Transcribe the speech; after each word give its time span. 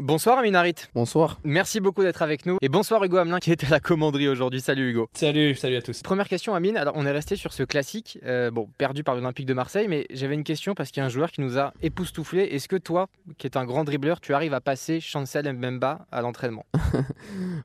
Bonsoir 0.00 0.38
Amin 0.38 0.54
Harit. 0.54 0.74
Bonsoir. 0.94 1.38
Merci 1.44 1.78
beaucoup 1.80 2.02
d'être 2.02 2.22
avec 2.22 2.46
nous. 2.46 2.58
Et 2.60 2.68
bonsoir 2.68 3.02
Hugo 3.04 3.16
Hamelin 3.18 3.38
qui 3.38 3.52
était 3.52 3.66
à 3.66 3.70
la 3.70 3.80
commanderie 3.80 4.28
aujourd'hui. 4.28 4.60
Salut 4.60 4.90
Hugo. 4.90 5.08
Salut, 5.14 5.54
salut 5.54 5.76
à 5.76 5.82
tous. 5.82 6.02
Première 6.02 6.28
question 6.28 6.54
Amine, 6.54 6.76
alors 6.76 6.94
on 6.96 7.06
est 7.06 7.12
resté 7.12 7.36
sur 7.36 7.52
ce 7.52 7.62
classique, 7.62 8.18
euh, 8.24 8.50
bon, 8.50 8.68
perdu 8.76 9.04
par 9.04 9.14
l'Olympique 9.14 9.46
de 9.46 9.54
Marseille, 9.54 9.86
mais 9.88 10.06
j'avais 10.10 10.34
une 10.34 10.44
question 10.44 10.74
parce 10.74 10.90
qu'il 10.90 11.00
y 11.00 11.04
a 11.04 11.06
un 11.06 11.10
joueur 11.10 11.30
qui 11.30 11.40
nous 11.42 11.58
a 11.58 11.72
époustouflé. 11.80 12.42
Est-ce 12.42 12.68
que 12.68 12.76
toi, 12.76 13.08
qui 13.38 13.46
es 13.46 13.56
un 13.56 13.64
grand 13.64 13.84
dribbleur, 13.84 14.20
tu 14.20 14.34
arrives 14.34 14.54
à 14.54 14.60
passer 14.60 15.00
Chancel 15.00 15.50
Mbemba 15.52 16.06
à 16.10 16.20
l'entraînement? 16.22 16.66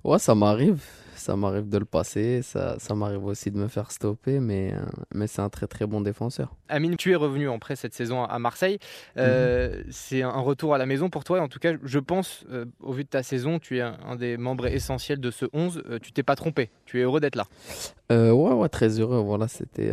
Ouais, 0.03 0.19
ça 0.19 0.33
m'arrive 0.35 0.81
ça 1.19 1.35
m'arrive 1.35 1.69
de 1.69 1.77
le 1.77 1.85
passer, 1.85 2.41
ça, 2.41 2.77
ça 2.79 2.95
m'arrive 2.95 3.23
aussi 3.25 3.51
de 3.51 3.57
me 3.57 3.67
faire 3.67 3.91
stopper, 3.91 4.39
mais, 4.39 4.73
euh, 4.73 4.79
mais 5.13 5.27
c'est 5.27 5.41
un 5.41 5.49
très 5.49 5.67
très 5.67 5.85
bon 5.85 6.01
défenseur. 6.01 6.55
Amine, 6.69 6.95
tu 6.95 7.11
es 7.11 7.15
revenu 7.15 7.49
en 7.49 7.59
prêt 7.59 7.75
cette 7.75 7.93
saison 7.93 8.23
à 8.23 8.39
Marseille. 8.39 8.79
Euh, 9.17 9.77
mhm. 9.77 9.83
C'est 9.91 10.21
un 10.21 10.39
retour 10.39 10.73
à 10.73 10.77
la 10.77 10.85
maison 10.85 11.09
pour 11.09 11.23
toi. 11.23 11.41
En 11.41 11.47
tout 11.47 11.59
cas, 11.59 11.73
je 11.83 11.99
pense, 11.99 12.45
euh, 12.51 12.65
au 12.79 12.93
vu 12.93 13.03
de 13.03 13.09
ta 13.09 13.23
saison, 13.23 13.59
tu 13.59 13.77
es 13.77 13.81
un, 13.81 14.15
des 14.15 14.37
membres 14.37 14.67
essentiels 14.67 15.19
de 15.19 15.31
ce 15.31 15.45
11. 15.53 15.83
tu 16.01 16.11
t'es 16.11 16.23
pas 16.23 16.35
trompé. 16.35 16.69
Tu 16.85 16.99
es 16.99 17.03
heureux 17.03 17.19
d'être 17.19 17.35
là. 17.35 17.45
ouais, 18.09 18.31
ouais, 18.31 18.69
très 18.69 18.99
heureux. 18.99 19.19
Voilà, 19.19 19.47
c'était 19.47 19.91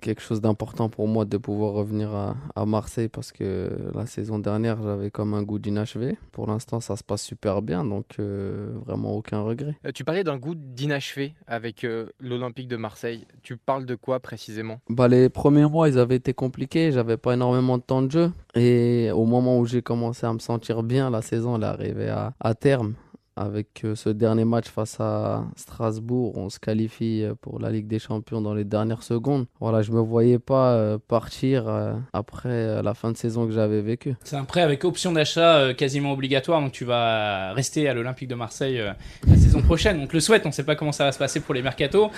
quelque 0.00 0.20
chose 0.20 0.40
d'important 0.40 0.88
pour 0.88 1.08
moi 1.08 1.24
de 1.24 1.36
pouvoir 1.36 1.72
revenir 1.72 2.14
à, 2.14 2.36
à, 2.54 2.66
Marseille 2.66 3.08
parce 3.08 3.32
que 3.32 3.70
la 3.94 4.06
saison 4.06 4.38
dernière, 4.38 4.82
j'avais 4.82 5.10
comme 5.10 5.34
un 5.34 5.42
goût 5.42 5.58
d'inachevé. 5.58 6.16
Pour 6.32 6.46
l'instant, 6.46 6.80
ça 6.80 6.96
se 6.96 7.04
passe 7.04 7.22
super 7.22 7.62
bien, 7.62 7.84
donc 7.84 8.18
vraiment 8.18 9.12
aucun 9.12 9.40
regret. 9.42 9.76
tu 9.94 10.04
parlais 10.04 10.24
d'un 10.24 10.36
goût 10.36 10.54
d'inachevé 10.58 11.34
avec 11.46 11.84
euh, 11.84 12.06
l'Olympique 12.20 12.68
de 12.68 12.76
Marseille. 12.76 13.26
Tu 13.42 13.56
parles 13.56 13.86
de 13.86 13.94
quoi 13.94 14.20
précisément? 14.20 14.80
Bah, 14.88 15.08
Les 15.08 15.28
premiers 15.28 15.66
mois, 15.68 15.88
ils 15.88 15.98
avaient 15.98 16.16
été 16.16 16.34
compliqués. 16.34 16.92
J'avais 16.92 17.16
pas 17.16 17.34
énormément 17.34 17.78
de 17.78 17.82
temps 17.82 18.02
de 18.02 18.10
jeu. 18.10 18.32
Et 18.54 19.10
au 19.12 19.24
moment 19.24 19.58
où 19.58 19.66
j'ai 19.66 19.82
commencé 19.82 20.26
à 20.26 20.32
me 20.32 20.38
sentir 20.38 20.82
bien, 20.82 21.10
la 21.10 21.22
saison 21.22 21.56
elle 21.56 21.62
est 21.62 21.66
arrivée 21.66 22.08
à, 22.08 22.34
à 22.40 22.54
terme 22.54 22.94
avec 23.36 23.84
euh, 23.84 23.94
ce 23.94 24.08
dernier 24.08 24.44
match 24.44 24.66
face 24.66 24.96
à 24.98 25.44
Strasbourg, 25.54 26.36
on 26.36 26.50
se 26.50 26.58
qualifie 26.58 27.22
euh, 27.22 27.34
pour 27.40 27.60
la 27.60 27.70
Ligue 27.70 27.86
des 27.86 28.00
Champions 28.00 28.40
dans 28.40 28.52
les 28.52 28.64
dernières 28.64 29.04
secondes. 29.04 29.46
Voilà, 29.60 29.82
je 29.82 29.92
me 29.92 30.00
voyais 30.00 30.40
pas 30.40 30.98
partir 31.06 31.66
après 32.12 32.82
la 32.82 32.94
fin 32.94 33.12
de 33.12 33.16
saison 33.16 33.46
que 33.46 33.52
j'avais 33.52 33.80
vécue. 33.80 34.16
C'est 34.24 34.34
un 34.36 34.44
prêt 34.44 34.62
avec 34.62 34.84
option 34.84 35.12
d'achat 35.12 35.72
quasiment 35.74 36.12
obligatoire, 36.12 36.60
donc 36.60 36.72
tu 36.72 36.84
vas 36.84 37.52
rester 37.52 37.88
à 37.88 37.94
l'Olympique 37.94 38.28
de 38.28 38.34
Marseille 38.34 38.82
la 39.26 39.36
saison 39.48 39.62
prochaine. 39.62 40.00
Donc 40.00 40.12
le 40.12 40.20
souhaite, 40.20 40.44
on 40.46 40.48
ne 40.48 40.54
sait 40.54 40.64
pas 40.64 40.76
comment 40.76 40.92
ça 40.92 41.04
va 41.04 41.12
se 41.12 41.18
passer 41.18 41.40
pour 41.40 41.54
les 41.54 41.62
mercatos. 41.62 42.10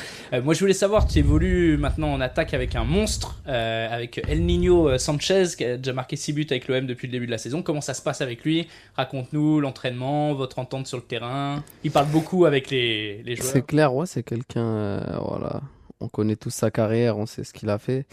moi 0.43 0.55
je 0.55 0.61
voulais 0.61 0.73
savoir, 0.73 1.07
tu 1.07 1.19
évolues 1.19 1.77
maintenant 1.77 2.13
en 2.13 2.21
attaque 2.21 2.55
avec 2.55 2.77
un 2.77 2.85
monstre, 2.85 3.41
avec 3.47 4.21
El 4.29 4.45
Nino 4.45 4.99
Sanchez 4.99 5.45
qui 5.57 5.65
a 5.65 5.77
déjà 5.77 5.93
marqué 5.93 6.17
6 6.17 6.33
buts 6.33 6.47
avec 6.51 6.69
l'OM 6.69 6.87
depuis 6.87 7.07
le 7.07 7.13
début 7.13 7.27
de 7.27 7.31
la 7.31 7.39
saison. 7.39 7.63
Comment 7.63 7.81
ça 7.81 7.95
se 7.95 8.03
passe 8.03 8.21
avec 8.21 8.45
lui? 8.45 8.69
Raconte-nous 8.97 9.61
l'entraînement, 9.61 10.35
votre 10.35 10.59
entente 10.59 10.87
sur 10.87 10.99
le 10.99 11.03
terrain. 11.03 11.63
Il 11.85 11.91
parle 11.91 12.09
beaucoup 12.09 12.45
avec 12.45 12.71
les, 12.71 13.23
les 13.23 13.37
joueurs. 13.37 13.53
C'est 13.53 13.67
clair, 13.67 13.95
ouais, 13.95 14.07
c'est 14.07 14.23
quelqu'un. 14.23 14.61
Euh, 14.61 15.19
voilà. 15.25 15.61
On 16.01 16.09
connaît 16.09 16.37
tous 16.37 16.51
sa 16.51 16.71
carrière, 16.71 17.19
on 17.19 17.27
sait 17.27 17.45
ce 17.45 17.53
qu'il 17.53 17.69
a 17.71 17.79
fait. 17.79 18.07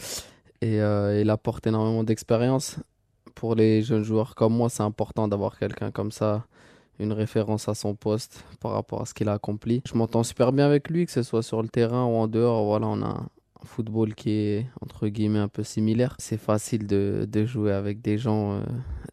Et 0.61 0.81
euh, 0.81 1.21
il 1.21 1.29
apporte 1.29 1.67
énormément 1.67 2.03
d'expérience. 2.03 2.77
Pour 3.35 3.55
les 3.55 3.83
jeunes 3.83 4.03
joueurs 4.03 4.35
comme 4.35 4.53
moi, 4.53 4.69
c'est 4.69 4.83
important 4.83 5.27
d'avoir 5.27 5.57
quelqu'un 5.57 5.91
comme 5.91 6.11
ça, 6.11 6.45
une 6.99 7.13
référence 7.13 7.69
à 7.69 7.75
son 7.75 7.95
poste 7.95 8.43
par 8.59 8.71
rapport 8.71 9.01
à 9.01 9.05
ce 9.05 9.13
qu'il 9.13 9.29
a 9.29 9.33
accompli. 9.33 9.81
Je 9.87 9.95
m'entends 9.95 10.23
super 10.23 10.51
bien 10.51 10.65
avec 10.65 10.89
lui, 10.89 11.05
que 11.05 11.11
ce 11.11 11.23
soit 11.23 11.43
sur 11.43 11.61
le 11.61 11.69
terrain 11.69 12.05
ou 12.05 12.15
en 12.15 12.27
dehors. 12.27 12.65
Voilà, 12.65 12.87
on 12.87 13.01
a 13.01 13.23
un 13.61 13.65
football 13.65 14.13
qui 14.13 14.31
est 14.31 14.65
entre 14.81 15.07
guillemets 15.07 15.39
un 15.39 15.47
peu 15.47 15.63
similaire. 15.63 16.15
C'est 16.19 16.39
facile 16.39 16.87
de, 16.87 17.27
de, 17.29 17.45
jouer 17.45 17.73
avec 17.73 18.01
des 18.01 18.17
gens, 18.17 18.53
euh, 18.53 18.61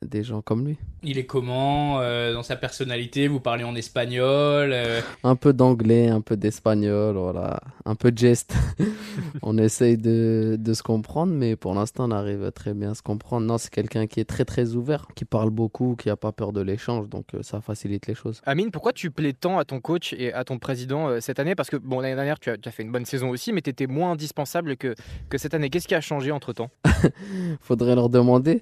des 0.03 0.23
gens 0.23 0.43
comme 0.43 0.67
lui. 0.67 0.79
Il 1.03 1.19
est 1.19 1.27
comment 1.27 2.01
euh, 2.01 2.33
dans 2.33 2.43
sa 2.43 2.57
personnalité? 2.57 3.29
Vous 3.29 3.41
parlez 3.41 3.65
en 3.65 3.75
espagnol 3.75 4.71
euh? 4.73 5.01
Un 5.23 5.37
peu 5.37 5.53
d'anglais, 5.53 6.09
un 6.09 6.23
peu 6.23 6.37
d'espagnol, 6.37 7.17
voilà, 7.17 7.61
un 7.85 7.95
peu 7.95 8.11
de 8.11 8.19
geste. 8.19 8.55
on 9.43 9.59
essaye 9.59 9.99
de, 9.99 10.57
de, 10.59 10.75
se 10.75 10.83
comprendre, 10.83 11.33
mais 11.35 11.57
pour 11.57 11.75
l'instant, 11.75 12.09
on 12.09 12.11
arrive 12.11 12.51
très 12.53 12.73
bien 12.73 12.93
à 12.93 12.95
se 12.95 13.03
comprendre. 13.03 13.47
Non, 13.47 13.59
c'est 13.59 13.71
quelqu'un 13.71 14.07
qui 14.07 14.21
est 14.21 14.25
très 14.25 14.47
très 14.47 14.75
ouvert, 14.75 15.07
qui 15.15 15.27
parle 15.27 15.51
beaucoup, 15.51 15.95
qui 15.97 16.09
n'a 16.09 16.17
pas 16.17 16.33
peur 16.33 16.53
de 16.53 16.63
l'échange, 16.63 17.09
donc 17.09 17.27
euh, 17.35 17.43
ça 17.43 17.61
facilite 17.61 18.07
les 18.07 18.15
choses. 18.15 18.41
Amine, 18.47 18.71
pourquoi 18.71 18.93
tu 18.95 19.11
plais 19.11 19.35
tant 19.35 19.59
à 19.59 19.65
ton 19.65 19.81
coach 19.81 20.15
et 20.15 20.33
à 20.33 20.45
ton 20.45 20.59
président 20.59 21.21
cette 21.21 21.39
année? 21.39 21.55
Parce 21.55 21.69
que 21.69 21.77
bon, 21.77 22.01
l'année 22.01 22.17
dernière, 22.17 22.41
tu 22.41 22.51
as, 22.51 22.57
tu 22.57 22.69
as, 22.69 22.73
fait 22.73 22.83
une 22.83 22.93
bonne 22.93 23.05
saison 23.05 23.29
aussi, 23.29 23.53
mais 23.53 23.61
tu 23.61 23.71
étais 23.71 23.87
moins 23.87 24.13
indispensable 24.13 24.34
que, 24.79 24.95
que 25.29 25.39
cette 25.39 25.55
année. 25.55 25.71
Qu'est-ce 25.71 25.89
qui 25.89 25.95
a 25.95 26.01
changé 26.01 26.31
entre 26.31 26.53
temps 26.53 26.71
Faudrait 27.61 27.95
leur 27.95 28.09
demander. 28.09 28.61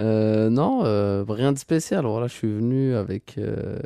Euh, 0.00 0.50
non, 0.50 0.84
euh, 0.84 1.24
rien 1.28 1.52
de 1.52 1.58
spécial. 1.58 2.04
Voilà, 2.04 2.26
je 2.26 2.34
suis 2.34 2.52
venu 2.52 2.94
avec 2.94 3.38
euh, 3.38 3.78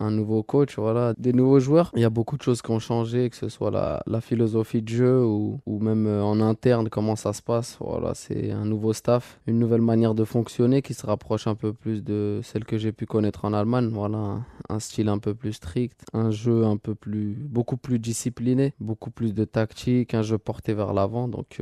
un 0.00 0.10
nouveau 0.10 0.42
coach, 0.42 0.76
voilà, 0.78 1.14
des 1.18 1.32
nouveaux 1.32 1.60
joueurs. 1.60 1.90
Il 1.94 2.02
y 2.02 2.04
a 2.04 2.10
beaucoup 2.10 2.36
de 2.36 2.42
choses 2.42 2.62
qui 2.62 2.70
ont 2.70 2.78
changé, 2.78 3.30
que 3.30 3.36
ce 3.36 3.48
soit 3.48 3.70
la, 3.70 4.02
la 4.06 4.20
philosophie 4.20 4.82
de 4.82 4.88
jeu 4.88 5.24
ou, 5.24 5.60
ou, 5.66 5.78
même 5.80 6.06
en 6.06 6.40
interne, 6.40 6.88
comment 6.88 7.16
ça 7.16 7.32
se 7.32 7.42
passe. 7.42 7.76
Voilà, 7.80 8.14
c'est 8.14 8.50
un 8.50 8.64
nouveau 8.64 8.92
staff, 8.92 9.40
une 9.46 9.58
nouvelle 9.58 9.82
manière 9.82 10.14
de 10.14 10.24
fonctionner 10.24 10.82
qui 10.82 10.94
se 10.94 11.06
rapproche 11.06 11.46
un 11.46 11.54
peu 11.54 11.72
plus 11.72 12.02
de 12.02 12.40
celle 12.42 12.64
que 12.64 12.78
j'ai 12.78 12.92
pu 12.92 13.06
connaître 13.06 13.44
en 13.44 13.52
Allemagne. 13.52 13.88
Voilà, 13.92 14.40
un 14.68 14.78
style 14.78 15.08
un 15.08 15.18
peu 15.18 15.34
plus 15.34 15.54
strict, 15.54 16.04
un 16.12 16.30
jeu 16.30 16.64
un 16.64 16.76
peu 16.76 16.94
plus, 16.94 17.34
beaucoup 17.48 17.76
plus 17.76 17.98
discipliné, 17.98 18.74
beaucoup 18.80 19.10
plus 19.10 19.34
de 19.34 19.44
tactique, 19.44 20.14
un 20.14 20.22
jeu 20.22 20.38
porté 20.38 20.74
vers 20.74 20.92
l'avant. 20.92 21.28
Donc, 21.28 21.60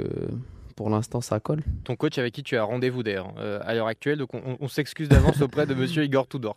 pour 0.77 0.91
l'instant, 0.91 1.23
ça 1.23 1.41
colle. 1.41 1.63
Ton 1.85 1.97
coach 1.97 2.19
avec 2.19 2.35
qui 2.35 2.43
tu 2.43 2.57
as 2.57 2.63
rendez-vous 2.63 3.03
d'ailleurs 3.03 3.33
euh, 3.39 3.59
à 3.65 3.75
l'heure 3.75 3.87
actuelle, 3.87 4.19
donc 4.19 4.31
on, 4.35 4.69
s'excuse 4.69 5.09
d'avance 5.09 5.41
auprès 5.41 5.67
de 5.67 5.75
monsieur 5.75 6.05
Igor 6.05 6.29
Tudor. 6.29 6.57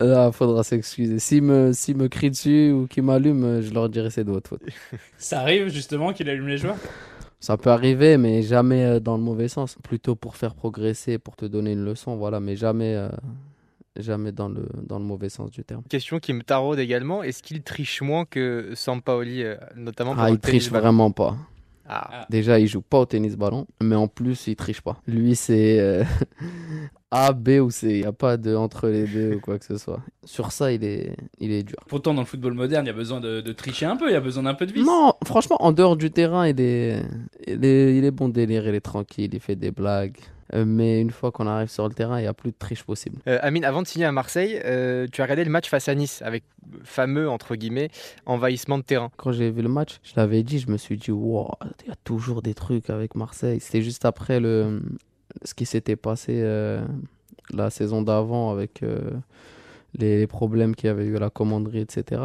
Il 0.00 0.30
faudra 0.32 0.62
s'excuser. 0.62 1.18
S'il 1.18 1.42
me, 1.42 1.72
si 1.72 1.92
me 1.92 2.08
crie 2.08 2.30
dessus 2.30 2.70
ou 2.70 2.86
qu'il 2.86 3.02
m'allume, 3.02 3.60
je 3.60 3.74
leur 3.74 3.88
dirai 3.88 4.10
c'est 4.10 4.22
de 4.22 4.30
votre 4.30 4.48
faute. 4.48 4.62
ça 5.18 5.40
arrive 5.40 5.68
justement 5.68 6.12
qu'il 6.12 6.30
allume 6.30 6.48
les 6.48 6.58
joueurs 6.58 6.76
ça 7.40 7.56
peut 7.56 7.70
arriver, 7.70 8.16
mais 8.16 8.42
jamais 8.42 8.84
euh, 8.84 8.98
dans 8.98 9.16
le 9.16 9.22
mauvais 9.22 9.46
sens. 9.46 9.76
Plutôt 9.84 10.16
pour 10.16 10.34
faire 10.34 10.56
progresser, 10.56 11.18
pour 11.18 11.36
te 11.36 11.44
donner 11.44 11.70
une 11.70 11.84
leçon, 11.84 12.16
voilà, 12.16 12.40
mais 12.40 12.56
jamais, 12.56 12.96
euh, 12.96 13.08
jamais 13.94 14.32
dans 14.32 14.48
le, 14.48 14.68
dans 14.82 14.98
le 14.98 15.04
mauvais 15.04 15.28
sens 15.28 15.48
du 15.52 15.62
terme. 15.62 15.84
Question 15.88 16.18
qui 16.18 16.32
me 16.32 16.42
taraude 16.42 16.80
également, 16.80 17.22
est-ce 17.22 17.44
qu'il 17.44 17.62
triche 17.62 18.02
moins 18.02 18.24
que 18.24 18.72
Sampaoli, 18.74 19.44
notamment 19.76 20.14
pour 20.14 20.22
Ah, 20.24 20.30
il 20.30 20.40
triche 20.40 20.68
vraiment 20.68 21.12
pas. 21.12 21.36
Ah. 21.88 22.26
Déjà, 22.28 22.58
il 22.58 22.66
joue 22.66 22.82
pas 22.82 23.00
au 23.00 23.06
tennis 23.06 23.36
ballon, 23.36 23.66
mais 23.82 23.96
en 23.96 24.08
plus, 24.08 24.46
il 24.46 24.56
triche 24.56 24.82
pas. 24.82 25.00
Lui, 25.06 25.34
c'est 25.34 25.80
euh, 25.80 26.04
A, 27.10 27.32
B 27.32 27.60
ou 27.62 27.70
C. 27.70 27.88
Il 27.88 28.00
n'y 28.00 28.06
a 28.06 28.12
pas 28.12 28.36
de 28.36 28.54
entre 28.54 28.88
les 28.88 29.06
deux 29.06 29.36
ou 29.36 29.40
quoi 29.40 29.58
que 29.58 29.64
ce 29.64 29.78
soit. 29.78 30.00
Sur 30.24 30.52
ça, 30.52 30.70
il 30.70 30.84
est, 30.84 31.16
il 31.38 31.50
est 31.50 31.62
dur. 31.62 31.78
Pourtant, 31.88 32.12
dans 32.12 32.20
le 32.20 32.26
football 32.26 32.52
moderne, 32.52 32.84
il 32.84 32.88
y 32.88 32.90
a 32.90 32.94
besoin 32.94 33.20
de, 33.20 33.40
tricher 33.52 33.86
un 33.86 33.96
peu, 33.96 34.10
il 34.10 34.12
y 34.12 34.16
a 34.16 34.20
besoin 34.20 34.42
d'un 34.42 34.54
peu 34.54 34.66
de 34.66 34.72
vie. 34.72 34.84
Non, 34.84 35.14
franchement, 35.24 35.56
en 35.60 35.72
dehors 35.72 35.96
du 35.96 36.10
terrain, 36.10 36.46
il 36.46 36.60
est, 36.60 37.02
il 37.46 37.64
est, 37.64 37.96
il 37.96 38.04
est 38.04 38.10
bon 38.10 38.28
délire, 38.28 38.68
il 38.68 38.74
est 38.74 38.80
tranquille, 38.80 39.30
il 39.32 39.40
fait 39.40 39.56
des 39.56 39.70
blagues. 39.70 40.18
Euh, 40.54 40.64
mais 40.66 41.00
une 41.00 41.10
fois 41.10 41.30
qu'on 41.30 41.46
arrive 41.46 41.68
sur 41.68 41.86
le 41.86 41.94
terrain, 41.94 42.18
il 42.18 42.22
n'y 42.22 42.28
a 42.28 42.34
plus 42.34 42.50
de 42.50 42.56
triche 42.58 42.82
possible. 42.84 43.18
Euh, 43.26 43.38
Amine, 43.42 43.64
avant 43.64 43.82
de 43.82 43.86
signer 43.86 44.06
à 44.06 44.12
Marseille, 44.12 44.60
euh, 44.64 45.06
tu 45.10 45.20
as 45.20 45.24
regardé 45.24 45.44
le 45.44 45.50
match 45.50 45.68
face 45.68 45.88
à 45.88 45.94
Nice 45.94 46.22
avec 46.22 46.44
fameux, 46.84 47.28
entre 47.28 47.54
guillemets, 47.56 47.90
envahissement 48.26 48.78
de 48.78 48.82
terrain. 48.82 49.10
Quand 49.16 49.32
j'ai 49.32 49.50
vu 49.50 49.62
le 49.62 49.68
match, 49.68 49.98
je 50.02 50.12
l'avais 50.16 50.42
dit, 50.42 50.58
je 50.58 50.70
me 50.70 50.76
suis 50.76 50.96
dit, 50.96 51.10
wow, 51.10 51.50
il 51.82 51.88
y 51.88 51.92
a 51.92 51.96
toujours 52.04 52.42
des 52.42 52.54
trucs 52.54 52.90
avec 52.90 53.14
Marseille. 53.14 53.60
C'était 53.60 53.82
juste 53.82 54.04
après 54.04 54.40
le, 54.40 54.80
ce 55.44 55.54
qui 55.54 55.66
s'était 55.66 55.96
passé 55.96 56.42
la 57.50 57.70
saison 57.70 58.02
d'avant 58.02 58.50
avec 58.50 58.82
les, 59.98 60.18
les 60.18 60.26
problèmes 60.26 60.74
qu'il 60.74 60.88
y 60.88 60.90
avait 60.90 61.06
eu 61.06 61.16
à 61.16 61.20
la 61.20 61.30
commanderie, 61.30 61.80
etc. 61.80 62.20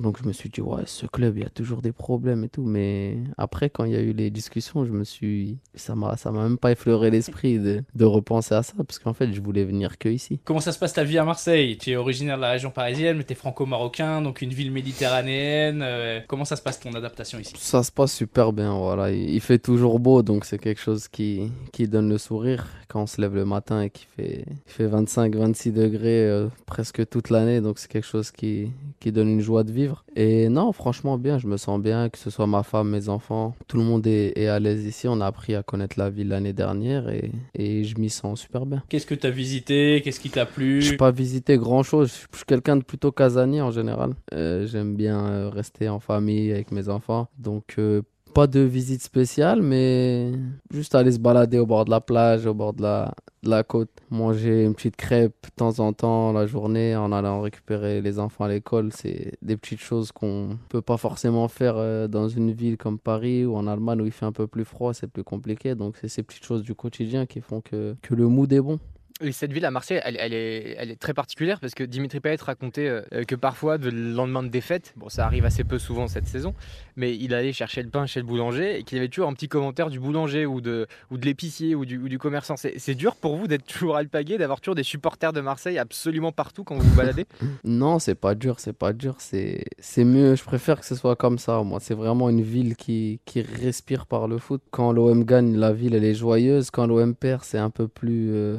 Donc 0.00 0.18
je 0.20 0.26
me 0.26 0.32
suis 0.32 0.48
dit, 0.48 0.60
ouais, 0.60 0.82
ce 0.86 1.06
club, 1.06 1.36
il 1.36 1.42
y 1.42 1.46
a 1.46 1.50
toujours 1.50 1.82
des 1.82 1.92
problèmes 1.92 2.44
et 2.44 2.48
tout. 2.48 2.64
Mais 2.64 3.18
après, 3.36 3.68
quand 3.68 3.84
il 3.84 3.92
y 3.92 3.96
a 3.96 4.00
eu 4.00 4.12
les 4.12 4.30
discussions, 4.30 4.84
je 4.84 4.92
me 4.92 5.04
suis. 5.04 5.58
Ça 5.74 5.94
m'a, 5.94 6.16
ça 6.16 6.30
m'a 6.30 6.42
même 6.42 6.58
pas 6.58 6.72
effleuré 6.72 7.10
l'esprit 7.10 7.58
de, 7.58 7.82
de, 7.94 8.04
repenser 8.04 8.54
à 8.54 8.62
ça, 8.62 8.74
parce 8.86 8.98
qu'en 8.98 9.12
fait, 9.12 9.32
je 9.32 9.40
voulais 9.40 9.64
venir 9.64 9.98
que 9.98 10.08
ici. 10.08 10.40
Comment 10.44 10.60
ça 10.60 10.72
se 10.72 10.78
passe 10.78 10.94
ta 10.94 11.04
vie 11.04 11.18
à 11.18 11.24
Marseille? 11.24 11.76
Tu 11.76 11.90
es 11.90 11.96
originaire 11.96 12.36
de 12.36 12.42
la 12.42 12.50
région 12.50 12.70
parisienne, 12.70 13.18
mais 13.18 13.24
tu 13.24 13.32
es 13.32 13.36
franco-marocain, 13.36 14.22
donc 14.22 14.42
une 14.42 14.52
ville 14.52 14.72
méditerranéenne. 14.72 15.82
Euh, 15.82 16.20
comment 16.26 16.44
ça 16.44 16.56
se 16.56 16.62
passe 16.62 16.80
ton 16.80 16.92
adaptation 16.94 17.38
ici? 17.38 17.54
Ça 17.58 17.82
se 17.82 17.92
passe 17.92 18.14
super 18.14 18.52
bien, 18.52 18.74
voilà. 18.74 19.10
Il, 19.10 19.40
fait 19.40 19.58
toujours 19.58 19.98
beau, 19.98 20.22
donc 20.22 20.44
c'est 20.44 20.58
quelque 20.58 20.80
chose 20.80 21.08
qui, 21.08 21.50
qui 21.72 21.88
donne 21.88 22.08
le 22.08 22.18
sourire 22.18 22.66
quand 22.88 23.02
on 23.02 23.06
se 23.06 23.20
lève 23.20 23.34
le 23.34 23.44
matin 23.44 23.82
et 23.82 23.90
qu'il 23.90 24.06
fait, 24.16 24.44
fait 24.66 24.86
25-26 24.86 25.72
degrés 25.72 26.26
euh, 26.28 26.48
presque 26.66 27.08
toute 27.08 27.30
l'année. 27.30 27.60
Donc 27.60 27.78
c'est 27.78 27.90
quelque 27.90 28.06
chose 28.06 28.30
qui, 28.30 28.70
qui 29.00 29.12
donne 29.12 29.28
une 29.28 29.40
joie 29.40 29.64
de 29.64 29.72
vivre. 29.82 30.04
Et 30.16 30.48
non, 30.48 30.72
franchement, 30.72 31.18
bien, 31.18 31.38
je 31.38 31.46
me 31.46 31.56
sens 31.56 31.80
bien, 31.80 32.08
que 32.08 32.18
ce 32.18 32.30
soit 32.30 32.46
ma 32.46 32.62
femme, 32.62 32.90
mes 32.90 33.08
enfants. 33.08 33.54
Tout 33.68 33.76
le 33.76 33.84
monde 33.84 34.06
est, 34.06 34.46
à 34.46 34.58
l'aise 34.58 34.84
ici. 34.84 35.08
On 35.08 35.20
a 35.20 35.26
appris 35.26 35.54
à 35.54 35.62
connaître 35.62 35.98
la 35.98 36.10
ville 36.10 36.28
l'année 36.28 36.52
dernière 36.52 37.08
et, 37.08 37.30
et 37.54 37.84
je 37.84 37.98
m'y 37.98 38.10
sens 38.10 38.40
super 38.40 38.66
bien. 38.66 38.82
Qu'est-ce 38.88 39.06
que 39.06 39.14
tu 39.14 39.26
as 39.26 39.30
visité? 39.30 40.00
Qu'est-ce 40.02 40.20
qui 40.20 40.30
t'a 40.30 40.46
plu? 40.46 40.82
Je 40.82 40.92
n'ai 40.92 40.96
pas 40.96 41.10
visité 41.10 41.56
grand-chose. 41.56 42.12
Je 42.32 42.36
suis 42.36 42.46
quelqu'un 42.46 42.76
de 42.76 42.84
plutôt 42.84 43.12
casanier 43.12 43.60
en 43.60 43.70
général. 43.70 44.14
Euh, 44.34 44.66
j'aime 44.66 44.96
bien 44.96 45.26
euh, 45.26 45.50
rester 45.50 45.88
en 45.88 46.00
famille 46.00 46.52
avec 46.52 46.72
mes 46.72 46.88
enfants. 46.88 47.28
Donc, 47.38 47.74
euh, 47.78 48.02
Pas 48.34 48.46
de 48.46 48.60
visite 48.60 49.02
spéciale, 49.02 49.60
mais 49.60 50.32
juste 50.70 50.94
aller 50.94 51.12
se 51.12 51.18
balader 51.18 51.58
au 51.58 51.66
bord 51.66 51.84
de 51.84 51.90
la 51.90 52.00
plage, 52.00 52.46
au 52.46 52.54
bord 52.54 52.72
de 52.72 52.82
la, 52.82 53.14
la 53.42 53.62
côte, 53.62 53.90
manger 54.10 54.64
une 54.64 54.74
petite 54.74 54.96
crêpe 54.96 55.34
de 55.44 55.50
temps 55.54 55.80
en 55.80 55.92
temps 55.92 56.32
la 56.32 56.46
journée 56.46 56.96
en 56.96 57.12
allant 57.12 57.42
récupérer 57.42 58.00
les 58.00 58.18
enfants 58.18 58.44
à 58.44 58.48
l'école. 58.48 58.90
C'est 58.94 59.32
des 59.42 59.58
petites 59.58 59.80
choses 59.80 60.12
qu'on 60.12 60.58
peut 60.70 60.80
pas 60.80 60.96
forcément 60.96 61.46
faire 61.48 61.74
euh, 61.76 62.08
dans 62.08 62.28
une 62.28 62.52
ville 62.52 62.78
comme 62.78 62.98
Paris 62.98 63.44
ou 63.44 63.54
en 63.54 63.66
Allemagne 63.66 64.00
où 64.00 64.06
il 64.06 64.12
fait 64.12 64.26
un 64.26 64.32
peu 64.32 64.46
plus 64.46 64.64
froid, 64.64 64.94
c'est 64.94 65.08
plus 65.08 65.24
compliqué. 65.24 65.74
Donc 65.74 65.96
c'est 66.00 66.08
ces 66.08 66.22
petites 66.22 66.44
choses 66.44 66.62
du 66.62 66.74
quotidien 66.74 67.26
qui 67.26 67.42
font 67.42 67.60
que, 67.60 67.96
que 68.00 68.14
le 68.14 68.28
mood 68.28 68.50
est 68.50 68.62
bon. 68.62 68.78
Et 69.20 69.32
cette 69.32 69.52
ville 69.52 69.64
à 69.64 69.70
Marseille, 69.70 70.00
elle, 70.04 70.32
est, 70.32 70.96
très 70.98 71.14
particulière 71.14 71.60
parce 71.60 71.74
que 71.74 71.84
Dimitri 71.84 72.20
Payet 72.20 72.36
racontait 72.40 72.88
euh, 72.88 73.24
que 73.24 73.34
parfois, 73.34 73.76
le 73.76 73.90
lendemain 73.90 74.42
de 74.42 74.48
défaite, 74.48 74.94
ça 75.08 75.26
arrive 75.26 75.44
assez 75.44 75.64
peu 75.64 75.78
souvent 75.78 76.08
cette 76.08 76.26
saison, 76.26 76.54
mais 76.96 77.16
il 77.16 77.34
allait 77.34 77.52
chercher 77.52 77.82
le 77.82 77.90
pain 77.90 78.06
chez 78.06 78.20
le 78.20 78.26
boulanger 78.26 78.78
et 78.78 78.82
qu'il 78.84 78.98
avait 78.98 79.08
toujours 79.08 79.28
un 79.28 79.34
petit 79.34 79.48
commentaire 79.48 79.90
du 79.90 80.00
boulanger 80.00 80.46
ou 80.46 80.60
de, 80.60 80.86
l'épicier 81.10 81.74
ou 81.74 81.84
du, 81.84 82.18
commerçant. 82.18 82.54
C'est 82.56 82.94
dur 82.94 83.16
pour 83.16 83.36
vous 83.36 83.46
d'être 83.46 83.66
toujours 83.66 83.96
alpagué, 83.96 84.38
d'avoir 84.38 84.60
toujours 84.60 84.74
des 84.74 84.82
supporters 84.82 85.32
de 85.32 85.40
Marseille 85.40 85.78
absolument 85.78 86.32
partout 86.32 86.64
quand 86.64 86.76
vous 86.76 86.88
vous 86.88 86.96
baladez? 86.96 87.26
Non, 87.64 87.98
c'est 87.98 88.14
pas 88.14 88.34
dur, 88.34 88.60
c'est 88.60 88.72
pas 88.72 88.92
dur, 88.92 89.16
c'est 89.18 89.64
mieux. 90.04 90.34
Je 90.34 90.44
préfère 90.44 90.80
que 90.80 90.86
ce 90.86 90.94
soit 90.94 91.16
comme 91.16 91.38
ça. 91.38 91.62
Moi, 91.62 91.80
c'est 91.80 91.94
vraiment 91.94 92.28
une 92.28 92.42
ville 92.42 92.76
qui, 92.76 93.20
respire 93.60 94.06
par 94.06 94.28
le 94.28 94.38
foot. 94.38 94.62
Quand 94.70 94.92
l'OM 94.92 95.24
gagne, 95.24 95.56
la 95.56 95.72
ville 95.72 95.94
elle 95.94 96.04
est 96.04 96.14
joyeuse. 96.14 96.70
Quand 96.70 96.86
l'OM 96.86 97.14
perd, 97.14 97.44
c'est 97.44 97.58
un 97.58 97.70
peu 97.70 97.88
plus 97.88 98.30
euh, 98.32 98.56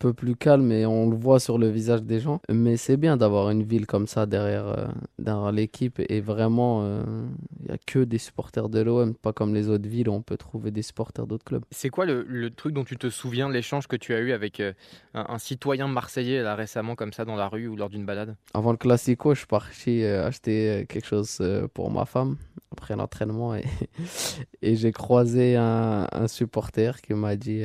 peu 0.00 0.14
plus 0.14 0.34
calme 0.34 0.72
et 0.72 0.86
on 0.86 1.08
le 1.08 1.16
voit 1.16 1.38
sur 1.38 1.58
le 1.58 1.68
visage 1.68 2.02
des 2.02 2.18
gens. 2.18 2.40
Mais 2.50 2.76
c'est 2.76 2.96
bien 2.96 3.16
d'avoir 3.16 3.50
une 3.50 3.62
ville 3.62 3.86
comme 3.86 4.06
ça 4.06 4.26
derrière, 4.26 4.66
euh, 4.66 4.86
derrière 5.18 5.52
l'équipe 5.52 6.00
et 6.08 6.20
vraiment, 6.20 6.82
il 6.82 6.86
euh, 6.86 7.26
n'y 7.68 7.74
a 7.74 7.78
que 7.78 8.00
des 8.00 8.18
supporters 8.18 8.70
de 8.70 8.80
l'OM, 8.80 9.14
pas 9.14 9.32
comme 9.32 9.54
les 9.54 9.68
autres 9.68 9.88
villes 9.88 10.08
où 10.08 10.12
on 10.12 10.22
peut 10.22 10.38
trouver 10.38 10.70
des 10.70 10.82
supporters 10.82 11.26
d'autres 11.26 11.44
clubs. 11.44 11.64
C'est 11.70 11.90
quoi 11.90 12.06
le, 12.06 12.24
le, 12.26 12.50
truc 12.50 12.72
dont 12.72 12.84
tu 12.84 12.96
te 12.96 13.10
souviens, 13.10 13.50
l'échange 13.50 13.86
que 13.86 13.96
tu 13.96 14.14
as 14.14 14.20
eu 14.20 14.32
avec 14.32 14.58
euh, 14.58 14.72
un, 15.14 15.26
un, 15.28 15.38
citoyen 15.38 15.86
marseillais 15.86 16.42
là 16.42 16.54
récemment 16.54 16.94
comme 16.94 17.12
ça 17.12 17.26
dans 17.26 17.36
la 17.36 17.48
rue 17.48 17.68
ou 17.68 17.76
lors 17.76 17.90
d'une 17.90 18.06
balade? 18.06 18.36
Avant 18.54 18.72
le 18.72 18.78
Classico, 18.78 19.34
je 19.34 19.40
suis 19.40 19.46
parti 19.46 20.04
acheter 20.04 20.86
quelque 20.88 21.06
chose 21.06 21.42
pour 21.74 21.90
ma 21.90 22.06
femme 22.06 22.36
après 22.72 22.96
l'entraînement 22.96 23.54
et, 23.54 23.64
et 24.62 24.76
j'ai 24.76 24.92
croisé 24.92 25.56
un, 25.56 26.06
un, 26.12 26.28
supporter 26.28 27.00
qui 27.02 27.14
m'a 27.14 27.36
dit 27.36 27.64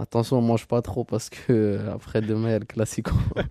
attention, 0.00 0.38
on 0.38 0.42
mange 0.42 0.66
pas 0.66 0.82
trop 0.82 1.04
parce 1.04 1.30
que 1.30 1.78
après 1.92 2.20
demain, 2.20 2.48
il 2.48 2.52
y 2.52 2.54
a 2.54 2.58
le 2.58 2.64
classico. 2.64 3.12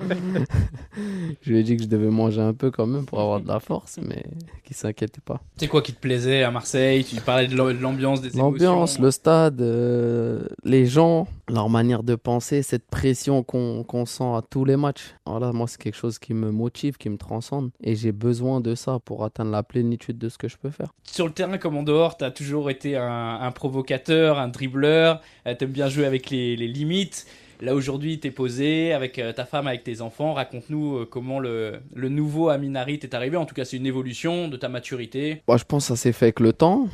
je 1.42 1.50
lui 1.50 1.60
ai 1.60 1.64
dit 1.64 1.78
que 1.78 1.84
je 1.84 1.88
devais 1.88 2.10
manger 2.10 2.42
un 2.42 2.54
peu 2.54 2.72
quand 2.72 2.86
même 2.86 3.06
pour 3.06 3.20
avoir 3.20 3.42
de 3.42 3.48
la 3.48 3.60
force, 3.60 4.00
mais 4.02 4.26
qu'il 4.64 4.76
s'inquiète 4.76 5.20
pas. 5.22 5.42
C'est 5.58 5.68
quoi 5.68 5.82
qui 5.82 5.94
te 5.94 6.00
plaisait 6.00 6.44
à 6.44 6.52
Marseille? 6.52 7.04
Tu 7.04 7.20
parlais 7.22 7.48
de 7.48 7.56
l'ambiance, 7.56 8.22
des 8.22 8.30
L'ambiance, 8.32 9.00
le 9.00 9.12
stade, 9.12 9.62
euh, 9.62 10.48
les 10.64 10.86
gens, 10.86 11.28
leur 11.50 11.70
manière 11.70 12.04
de 12.04 12.16
penser, 12.16 12.62
cette 12.62 12.88
pression 12.88 13.44
qu'on 13.44 13.84
qu 13.84 14.06
sent 14.06 14.24
à 14.24 14.42
tous 14.48 14.66
les 14.66 14.78
matchs. 14.78 15.16
Voilà, 15.26 15.52
moi, 15.52 15.68
c'est 15.68 15.82
quelque 15.82 15.96
chose 15.96 16.20
qui 16.20 16.34
me 16.34 16.52
motive, 16.52 16.98
qui 16.98 17.10
me 17.10 17.18
transcende. 17.18 17.72
Et 17.82 17.96
j'ai 17.96 18.12
besoin 18.12 18.62
de 18.62 18.76
ça 18.76 19.00
pour 19.00 19.24
atteindre 19.24 19.52
la 19.52 19.64
plénitude 19.64 20.18
de 20.18 20.30
ce 20.30 20.38
que 20.38 20.48
je 20.48 20.58
peux 20.58 20.70
faire. 20.70 20.87
Sur 21.04 21.26
le 21.26 21.34
terrain 21.34 21.58
comme 21.58 21.78
en 21.78 21.84
dehors, 21.84 22.18
tu 22.18 22.24
as 22.26 22.32
toujours 22.32 22.70
été 22.70 22.96
un, 22.98 23.40
un 23.42 23.52
provocateur, 23.52 24.40
un 24.40 24.48
dribbleur. 24.48 25.22
Euh, 25.48 25.56
tu 25.58 25.66
aimes 25.66 25.72
bien 25.72 25.90
jouer 25.90 26.06
avec 26.06 26.30
les, 26.30 26.56
les 26.56 26.68
limites. 26.68 27.26
Là 27.60 27.74
aujourd'hui, 27.74 28.20
tu 28.20 28.28
es 28.28 28.32
posé 28.32 28.94
avec 28.94 29.18
euh, 29.18 29.34
ta 29.34 29.46
femme, 29.46 29.68
avec 29.68 29.84
tes 29.84 30.02
enfants. 30.02 30.34
Raconte-nous 30.34 30.98
euh, 30.98 31.08
comment 31.10 31.40
le, 31.40 31.80
le 31.96 32.10
nouveau 32.10 32.50
Aminari 32.50 33.00
t'est 33.00 33.16
arrivé. 33.16 33.36
En 33.38 33.46
tout 33.46 33.56
cas, 33.56 33.66
c'est 33.66 33.78
une 33.78 33.88
évolution 33.88 34.48
de 34.48 34.58
ta 34.58 34.70
maturité. 34.70 35.42
Bah, 35.48 35.58
je 35.58 35.64
pense 35.64 35.86
que 35.86 35.96
ça 35.96 35.96
s'est 35.96 36.12
fait 36.12 36.26
avec 36.26 36.40
le 36.40 36.54
temps 36.54 36.88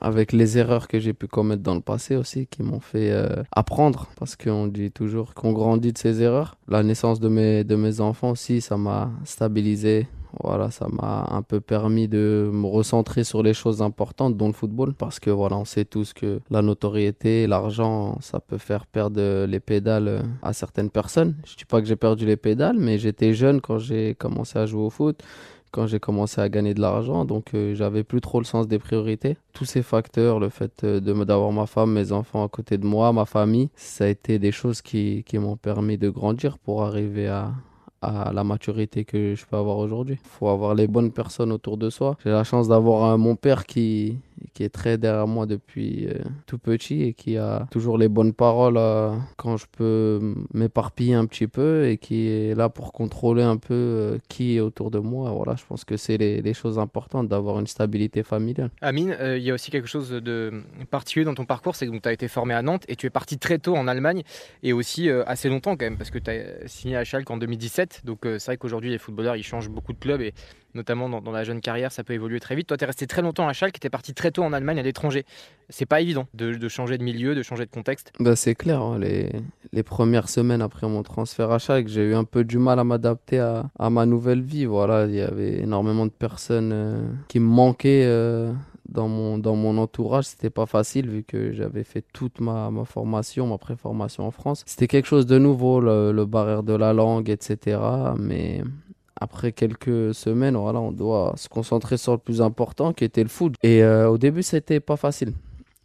avec 0.00 0.32
les 0.32 0.58
erreurs 0.58 0.86
que 0.86 0.98
j'ai 0.98 1.14
pu 1.14 1.26
commettre 1.26 1.62
dans 1.62 1.74
le 1.74 1.80
passé 1.80 2.14
aussi, 2.16 2.46
qui 2.46 2.62
m'ont 2.62 2.80
fait 2.80 3.10
euh, 3.10 3.42
apprendre, 3.52 4.10
parce 4.16 4.36
qu'on 4.36 4.66
dit 4.66 4.90
toujours 4.90 5.32
qu'on 5.32 5.52
grandit 5.52 5.92
de 5.94 5.98
ses 5.98 6.20
erreurs. 6.20 6.58
La 6.68 6.82
naissance 6.82 7.20
de 7.20 7.28
mes, 7.28 7.64
de 7.64 7.74
mes 7.74 8.00
enfants 8.00 8.30
aussi, 8.30 8.60
ça 8.60 8.76
m'a 8.76 9.10
stabilisé, 9.24 10.06
voilà, 10.42 10.70
ça 10.70 10.86
m'a 10.90 11.26
un 11.30 11.42
peu 11.42 11.60
permis 11.60 12.08
de 12.08 12.50
me 12.52 12.66
recentrer 12.66 13.24
sur 13.24 13.42
les 13.42 13.54
choses 13.54 13.82
importantes, 13.82 14.36
dont 14.36 14.48
le 14.48 14.52
football, 14.52 14.94
parce 14.94 15.20
que 15.20 15.30
voilà, 15.30 15.56
on 15.56 15.64
sait 15.64 15.84
tous 15.84 16.12
que 16.12 16.40
la 16.50 16.62
notoriété, 16.62 17.46
l'argent, 17.46 18.18
ça 18.20 18.40
peut 18.40 18.58
faire 18.58 18.86
perdre 18.86 19.44
les 19.46 19.60
pédales 19.60 20.22
à 20.42 20.52
certaines 20.52 20.90
personnes. 20.90 21.36
Je 21.46 21.56
dis 21.56 21.64
pas 21.64 21.80
que 21.80 21.86
j'ai 21.86 21.96
perdu 21.96 22.26
les 22.26 22.36
pédales, 22.36 22.78
mais 22.78 22.98
j'étais 22.98 23.34
jeune 23.34 23.60
quand 23.60 23.78
j'ai 23.78 24.14
commencé 24.14 24.58
à 24.58 24.66
jouer 24.66 24.82
au 24.82 24.90
foot 24.90 25.22
quand 25.74 25.88
j'ai 25.88 25.98
commencé 25.98 26.40
à 26.40 26.48
gagner 26.48 26.72
de 26.72 26.80
l'argent, 26.80 27.24
donc 27.24 27.52
euh, 27.52 27.74
j'avais 27.74 28.04
plus 28.04 28.20
trop 28.20 28.38
le 28.38 28.44
sens 28.44 28.68
des 28.68 28.78
priorités. 28.78 29.36
Tous 29.52 29.64
ces 29.64 29.82
facteurs, 29.82 30.38
le 30.38 30.48
fait 30.48 30.84
euh, 30.84 31.00
de 31.00 31.24
d'avoir 31.24 31.50
ma 31.50 31.66
femme, 31.66 31.90
mes 31.92 32.12
enfants 32.12 32.44
à 32.44 32.48
côté 32.48 32.78
de 32.78 32.86
moi, 32.86 33.12
ma 33.12 33.24
famille, 33.24 33.70
ça 33.74 34.04
a 34.04 34.06
été 34.06 34.38
des 34.38 34.52
choses 34.52 34.82
qui, 34.82 35.24
qui 35.26 35.36
m'ont 35.38 35.56
permis 35.56 35.98
de 35.98 36.08
grandir 36.10 36.58
pour 36.58 36.84
arriver 36.84 37.26
à, 37.26 37.50
à 38.04 38.32
la 38.32 38.44
maturité 38.44 39.04
que 39.04 39.34
je 39.34 39.44
peux 39.46 39.56
avoir 39.56 39.78
aujourd'hui. 39.78 40.18
Il 40.22 40.28
faut 40.28 40.48
avoir 40.48 40.74
les 40.74 40.86
bonnes 40.86 41.12
personnes 41.12 41.52
autour 41.52 41.76
de 41.76 41.90
soi. 41.90 42.16
J'ai 42.24 42.30
la 42.30 42.44
chance 42.44 42.68
d'avoir 42.68 43.16
mon 43.18 43.36
père 43.36 43.66
qui, 43.66 44.18
qui 44.52 44.62
est 44.62 44.68
très 44.68 44.98
derrière 44.98 45.26
moi 45.26 45.46
depuis 45.46 46.06
euh, 46.06 46.18
tout 46.46 46.58
petit 46.58 47.02
et 47.02 47.12
qui 47.14 47.36
a 47.36 47.66
toujours 47.70 47.98
les 47.98 48.08
bonnes 48.08 48.32
paroles 48.32 48.76
euh, 48.76 49.14
quand 49.36 49.56
je 49.56 49.66
peux 49.70 50.34
m'éparpiller 50.52 51.14
un 51.14 51.26
petit 51.26 51.46
peu 51.46 51.86
et 51.88 51.98
qui 51.98 52.28
est 52.28 52.54
là 52.54 52.68
pour 52.68 52.92
contrôler 52.92 53.42
un 53.42 53.56
peu 53.56 53.74
euh, 53.74 54.18
qui 54.28 54.56
est 54.56 54.60
autour 54.60 54.90
de 54.90 54.98
moi. 54.98 55.30
Voilà, 55.30 55.56
je 55.56 55.64
pense 55.64 55.84
que 55.84 55.96
c'est 55.96 56.16
les, 56.16 56.42
les, 56.42 56.54
choses 56.54 56.78
importantes 56.78 57.28
d'avoir 57.28 57.58
une 57.58 57.66
stabilité 57.66 58.22
familiale. 58.22 58.70
Amine, 58.80 59.16
il 59.20 59.42
y 59.42 59.50
a 59.50 59.54
aussi 59.54 59.70
quelque 59.70 59.88
chose 59.88 60.10
de 60.10 60.62
particulier 60.90 61.24
dans 61.24 61.34
ton 61.34 61.44
parcours, 61.44 61.74
c'est 61.74 61.86
que 61.86 61.96
tu 61.96 62.08
as 62.08 62.12
été 62.12 62.28
formé 62.28 62.54
à 62.54 62.62
Nantes 62.62 62.84
et 62.88 62.94
tu 62.94 63.06
es 63.06 63.10
parti 63.10 63.38
très 63.38 63.58
tôt 63.58 63.74
en 63.74 63.88
Allemagne 63.88 64.22
et 64.62 64.72
aussi 64.72 65.10
assez 65.10 65.48
longtemps 65.48 65.76
quand 65.76 65.84
même 65.84 65.96
parce 65.96 66.10
que 66.10 66.18
tu 66.18 66.30
as 66.30 66.68
signé 66.68 66.96
à 66.96 67.04
Schalke 67.04 67.30
en 67.30 67.36
2017. 67.36 67.93
Donc 68.04 68.20
c'est 68.22 68.44
vrai 68.46 68.56
qu'aujourd'hui 68.56 68.90
les 68.90 68.98
footballeurs 68.98 69.36
ils 69.36 69.42
changent 69.42 69.68
beaucoup 69.68 69.92
de 69.92 69.98
clubs 69.98 70.20
et 70.20 70.34
notamment 70.74 71.08
dans, 71.08 71.32
la 71.32 71.44
jeune 71.44 71.60
carrière, 71.60 71.92
ça 71.92 72.04
peut 72.04 72.12
évoluer 72.12 72.40
très 72.40 72.54
vite. 72.54 72.66
Toi, 72.66 72.76
tu 72.76 72.84
es 72.84 72.86
resté 72.86 73.06
très 73.06 73.22
longtemps 73.22 73.48
à 73.48 73.52
Schalke, 73.52 73.78
tu 73.78 73.86
es 73.86 73.90
parti 73.90 74.12
très 74.12 74.30
tôt 74.30 74.42
en 74.42 74.52
Allemagne, 74.52 74.78
à 74.78 74.82
l'étranger. 74.82 75.24
C'est 75.68 75.86
pas 75.86 76.00
évident 76.00 76.26
de, 76.34 76.68
changer 76.68 76.98
de 76.98 77.04
milieu, 77.04 77.34
de 77.34 77.42
changer 77.42 77.64
de 77.64 77.70
contexte. 77.70 78.12
Bah, 78.20 78.36
c'est 78.36 78.54
clair, 78.54 78.82
hein, 78.82 78.98
les, 78.98 79.30
les, 79.72 79.82
premières 79.82 80.28
semaines 80.28 80.62
après 80.62 80.88
mon 80.88 81.02
transfert 81.02 81.50
à 81.50 81.58
Schalke, 81.58 81.88
j'ai 81.88 82.02
eu 82.02 82.14
un 82.14 82.24
peu 82.24 82.44
du 82.44 82.58
mal 82.58 82.78
à 82.78 82.84
m'adapter 82.84 83.38
à, 83.38 83.70
à, 83.78 83.90
ma 83.90 84.04
nouvelle 84.04 84.42
vie. 84.42 84.64
Voilà, 84.64 85.06
il 85.06 85.14
y 85.14 85.20
avait 85.20 85.60
énormément 85.60 86.06
de 86.06 86.10
personnes 86.10 86.72
euh, 86.72 87.08
qui 87.28 87.40
me 87.40 87.46
manquaient. 87.46 88.04
Euh, 88.04 88.52
dans 88.88 89.08
mon, 89.08 89.38
dans 89.38 89.56
mon 89.56 89.78
entourage, 89.78 90.26
c'était 90.26 90.50
pas 90.50 90.66
facile 90.66 91.08
vu 91.08 91.22
que 91.22 91.52
j'avais 91.52 91.84
fait 91.84 92.04
toute 92.12 92.40
ma, 92.40 92.70
ma 92.70 92.84
formation, 92.84 93.46
ma 93.46 93.58
préformation 93.58 94.26
en 94.26 94.30
France. 94.30 94.62
C'était 94.66 94.88
quelque 94.88 95.06
chose 95.06 95.26
de 95.26 95.38
nouveau, 95.38 95.80
le, 95.80 96.24
barrière 96.24 96.62
de 96.62 96.74
la 96.74 96.92
langue, 96.92 97.30
etc. 97.30 97.78
Mais 98.18 98.62
après 99.20 99.52
quelques 99.52 100.14
semaines, 100.14 100.56
voilà, 100.56 100.80
on 100.80 100.92
doit 100.92 101.34
se 101.36 101.48
concentrer 101.48 101.96
sur 101.96 102.12
le 102.12 102.18
plus 102.18 102.42
important 102.42 102.92
qui 102.92 103.04
était 103.04 103.22
le 103.22 103.28
foot. 103.28 103.54
Et 103.62 103.82
euh, 103.82 104.08
au 104.08 104.18
début, 104.18 104.42
c'était 104.42 104.80
pas 104.80 104.96
facile. 104.96 105.32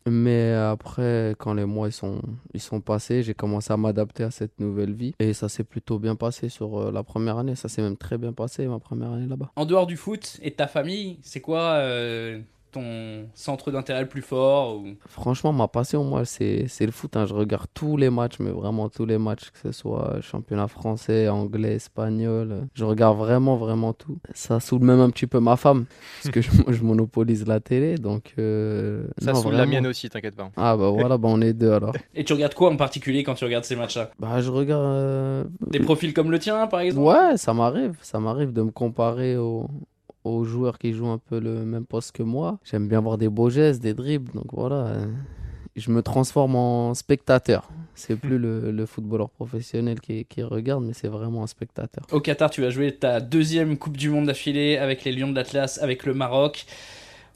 Mais 0.07 0.53
après, 0.53 1.35
quand 1.37 1.53
les 1.53 1.65
mois 1.65 1.87
ils 1.87 1.93
sont, 1.93 2.21
ils 2.53 2.61
sont 2.61 2.81
passés, 2.81 3.21
j'ai 3.21 3.33
commencé 3.33 3.71
à 3.71 3.77
m'adapter 3.77 4.23
à 4.23 4.31
cette 4.31 4.59
nouvelle 4.59 4.93
vie. 4.93 5.13
Et 5.19 5.33
ça 5.33 5.49
s'est 5.49 5.63
plutôt 5.63 5.99
bien 5.99 6.15
passé 6.15 6.49
sur 6.49 6.79
euh, 6.79 6.91
la 6.91 7.03
première 7.03 7.37
année. 7.37 7.55
Ça 7.55 7.69
s'est 7.69 7.81
même 7.81 7.97
très 7.97 8.17
bien 8.17 8.33
passé, 8.33 8.67
ma 8.67 8.79
première 8.79 9.11
année 9.11 9.27
là-bas. 9.27 9.51
En 9.55 9.65
dehors 9.65 9.87
du 9.87 9.97
foot 9.97 10.39
et 10.41 10.49
de 10.51 10.55
ta 10.55 10.67
famille, 10.67 11.19
c'est 11.21 11.41
quoi 11.41 11.73
euh, 11.73 12.39
ton 12.71 13.27
centre 13.33 13.71
d'intérêt 13.71 14.01
le 14.01 14.07
plus 14.07 14.21
fort 14.21 14.77
ou... 14.77 14.95
Franchement, 15.07 15.53
ma 15.53 15.67
passion, 15.67 16.03
moi, 16.03 16.25
c'est 16.25 16.67
le 16.79 16.91
foot. 16.91 17.15
Hein. 17.15 17.25
Je 17.25 17.33
regarde 17.33 17.67
tous 17.73 17.97
les 17.97 18.09
matchs, 18.09 18.39
mais 18.39 18.51
vraiment 18.51 18.89
tous 18.89 19.05
les 19.05 19.17
matchs, 19.17 19.49
que 19.51 19.59
ce 19.59 19.71
soit 19.71 20.21
championnat 20.21 20.67
français, 20.67 21.29
anglais, 21.29 21.75
espagnol. 21.75 22.67
Je 22.73 22.85
regarde 22.85 23.17
vraiment, 23.17 23.57
vraiment 23.57 23.93
tout. 23.93 24.17
Ça 24.33 24.59
saoule 24.59 24.83
même 24.83 24.99
un 24.99 25.09
petit 25.09 25.27
peu 25.27 25.39
ma 25.39 25.55
femme, 25.55 25.85
parce 26.21 26.33
que 26.33 26.41
je, 26.41 26.49
je, 26.67 26.83
monopolise 26.83 27.47
la 27.47 27.59
télé. 27.59 27.95
Donc, 27.95 28.33
euh, 28.37 29.07
ça 29.17 29.33
non, 29.33 29.41
saoule 29.41 29.53
vraiment. 29.53 29.57
la 29.59 29.65
mienne 29.65 29.87
aussi, 29.87 30.09
t'inquiète 30.09 30.35
pas. 30.35 30.51
Ah 30.55 30.77
bah 30.77 30.89
voilà, 30.89 31.17
bah 31.17 31.29
on 31.31 31.41
est 31.41 31.53
deux 31.53 31.71
alors. 31.71 31.93
Et 32.15 32.23
tu 32.23 32.33
regardes 32.33 32.53
quoi 32.53 32.71
en 32.71 32.77
particulier 32.77 33.23
quand 33.23 33.35
tu 33.35 33.45
regardes 33.45 33.65
ces 33.65 33.75
matchs-là? 33.75 34.11
Bah 34.19 34.41
je 34.41 34.49
regarde... 34.49 34.85
Euh... 34.85 35.43
Des 35.67 35.79
profils 35.79 36.13
comme 36.13 36.31
le 36.31 36.39
tien, 36.39 36.67
par 36.67 36.81
exemple? 36.81 37.07
Ouais, 37.07 37.37
ça 37.37 37.53
m'arrive. 37.53 37.97
Ça 38.01 38.19
m'arrive 38.19 38.53
de 38.53 38.61
me 38.61 38.71
comparer 38.71 39.37
aux 39.37 39.67
aux 40.23 40.43
joueurs 40.43 40.77
qui 40.77 40.93
jouent 40.93 41.09
un 41.09 41.17
peu 41.17 41.39
le 41.39 41.65
même 41.65 41.85
poste 41.85 42.11
que 42.11 42.23
moi. 42.23 42.59
J'aime 42.63 42.87
bien 42.87 43.01
voir 43.01 43.17
des 43.17 43.29
beaux 43.29 43.49
gestes, 43.49 43.81
des 43.81 43.93
dribbles, 43.93 44.31
donc 44.33 44.47
voilà. 44.51 44.97
Je 45.75 45.91
me 45.91 46.01
transforme 46.01 46.55
en 46.55 46.93
spectateur. 46.93 47.69
C'est 47.95 48.15
plus 48.19 48.37
le, 48.37 48.71
le, 48.71 48.85
footballeur 48.85 49.29
professionnel 49.29 50.01
qui, 50.01 50.25
qui 50.25 50.43
regarde, 50.43 50.83
mais 50.83 50.93
c'est 50.93 51.07
vraiment 51.07 51.43
un 51.43 51.47
spectateur. 51.47 52.05
Au 52.11 52.19
Qatar, 52.19 52.49
tu 52.49 52.61
vas 52.61 52.69
jouer 52.69 52.91
ta 52.91 53.19
deuxième 53.19 53.77
Coupe 53.77 53.97
du 53.97 54.09
Monde 54.09 54.27
d'affilée 54.27 54.77
avec 54.77 55.03
les 55.03 55.11
Lions 55.11 55.29
de 55.29 55.35
l'Atlas, 55.35 55.79
avec 55.81 56.05
le 56.05 56.13
Maroc. 56.13 56.65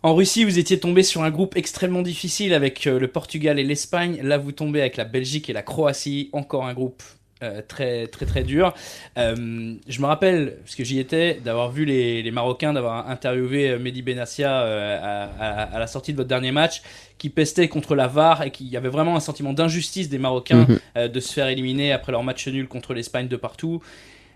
En 0.05 0.15
Russie, 0.15 0.43
vous 0.43 0.59
étiez 0.59 0.79
tombé 0.79 1.01
sur 1.01 1.23
un 1.23 1.31
groupe 1.31 1.55
extrêmement 1.55 2.01
difficile 2.01 2.53
avec 2.53 2.83
le 2.83 3.07
Portugal 3.07 3.57
et 3.57 3.63
l'Espagne. 3.63 4.19
Là, 4.21 4.37
vous 4.37 4.51
tombez 4.51 4.81
avec 4.81 4.97
la 4.97 5.05
Belgique 5.05 5.49
et 5.49 5.53
la 5.53 5.61
Croatie. 5.61 6.29
Encore 6.33 6.65
un 6.65 6.73
groupe 6.73 7.01
euh, 7.43 7.61
très 7.67 8.07
très 8.07 8.25
très 8.25 8.43
dur. 8.43 8.73
Euh, 9.17 9.75
je 9.87 10.01
me 10.01 10.05
rappelle, 10.05 10.57
parce 10.63 10.75
que 10.75 10.83
j'y 10.83 10.99
étais, 10.99 11.39
d'avoir 11.43 11.69
vu 11.71 11.85
les, 11.85 12.23
les 12.23 12.31
Marocains, 12.31 12.73
d'avoir 12.73 13.09
interviewé 13.09 13.77
Mehdi 13.77 14.01
Benassia 14.01 14.59
à, 14.59 15.73
à, 15.75 15.79
la 15.79 15.87
sortie 15.87 16.13
de 16.13 16.17
votre 16.17 16.29
dernier 16.29 16.51
match, 16.51 16.81
qui 17.17 17.29
pestait 17.29 17.67
contre 17.67 17.95
la 17.95 18.07
VAR 18.07 18.43
et 18.43 18.51
qui 18.51 18.65
y 18.65 18.77
avait 18.77 18.89
vraiment 18.89 19.15
un 19.15 19.19
sentiment 19.19 19.53
d'injustice 19.53 20.09
des 20.09 20.17
Marocains 20.17 20.65
mhm. 20.95 21.07
de 21.07 21.19
se 21.19 21.33
faire 21.33 21.47
éliminer 21.47 21.91
après 21.91 22.11
leur 22.11 22.23
match 22.23 22.47
nul 22.47 22.67
contre 22.67 22.93
l'Espagne 22.93 23.27
de 23.27 23.37
partout. 23.37 23.81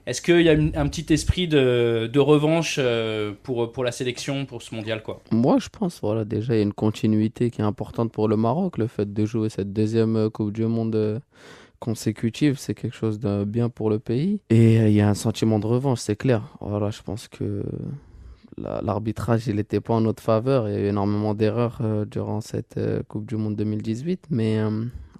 Est-ce 0.07 0.21
qu'il 0.21 0.41
y 0.41 0.49
a 0.49 0.53
un 0.53 0.87
petit 0.87 1.11
esprit 1.13 1.49
de, 1.49 2.09
de 2.11 2.19
revanche 2.21 2.77
euh, 2.79 3.33
pour, 3.43 3.73
pour 3.73 3.83
la 3.83 3.91
sélection, 3.91 4.45
pour 4.45 4.61
ce 4.61 4.73
mondial 4.73 5.03
quoi? 5.03 5.19
Moi, 5.31 5.57
je 5.59 5.67
pense, 5.67 5.99
voilà, 6.01 6.23
déjà, 6.23 6.53
il 6.53 6.57
y 6.57 6.59
a 6.61 6.63
une 6.63 6.71
continuité 6.71 7.51
qui 7.51 7.59
est 7.59 7.65
importante 7.65 8.13
pour 8.13 8.29
le 8.29 8.37
Maroc. 8.37 8.77
Le 8.77 8.87
fait 8.87 9.13
de 9.13 9.25
jouer 9.25 9.49
cette 9.49 9.73
deuxième 9.73 10.15
euh, 10.15 10.29
Coupe 10.29 10.53
du 10.53 10.65
Monde 10.65 10.95
euh, 10.95 11.19
consécutive, 11.79 12.57
c'est 12.57 12.73
quelque 12.73 12.95
chose 12.95 13.19
de 13.19 13.43
bien 13.43 13.69
pour 13.69 13.89
le 13.89 13.99
pays. 13.99 14.41
Et 14.49 14.77
il 14.77 14.93
y 14.93 15.01
a 15.01 15.09
un 15.09 15.13
sentiment 15.13 15.59
de 15.59 15.67
revanche, 15.67 15.99
c'est 15.99 16.15
clair. 16.15 16.57
Voilà, 16.61 16.89
je 16.89 17.01
pense 17.01 17.27
que 17.27 17.63
l'arbitrage, 18.57 19.47
il 19.47 19.55
n'était 19.55 19.81
pas 19.81 19.93
en 19.93 20.01
notre 20.01 20.23
faveur. 20.23 20.67
Il 20.69 20.73
y 20.73 20.77
a 20.77 20.79
eu 20.79 20.87
énormément 20.87 21.33
d'erreurs 21.33 21.81
durant 22.09 22.41
cette 22.41 22.79
Coupe 23.07 23.25
du 23.25 23.35
Monde 23.35 23.55
2018. 23.55 24.27
Mais 24.31 24.59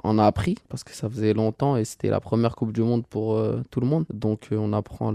on 0.04 0.18
a 0.20 0.26
appris 0.26 0.58
parce 0.70 0.84
que 0.84 0.94
ça 0.94 1.10
faisait 1.10 1.34
longtemps 1.34 1.78
et 1.78 1.86
c'était 1.86 2.10
la 2.10 2.20
première 2.20 2.56
Coupe 2.56 2.72
du 2.72 2.82
Monde 2.82 3.06
pour 3.06 3.36
euh, 3.36 3.62
tout 3.72 3.80
le 3.80 3.88
monde. 3.88 4.06
Donc 4.14 4.50
euh, 4.52 4.58
on 4.58 4.74
apprend 4.74 5.14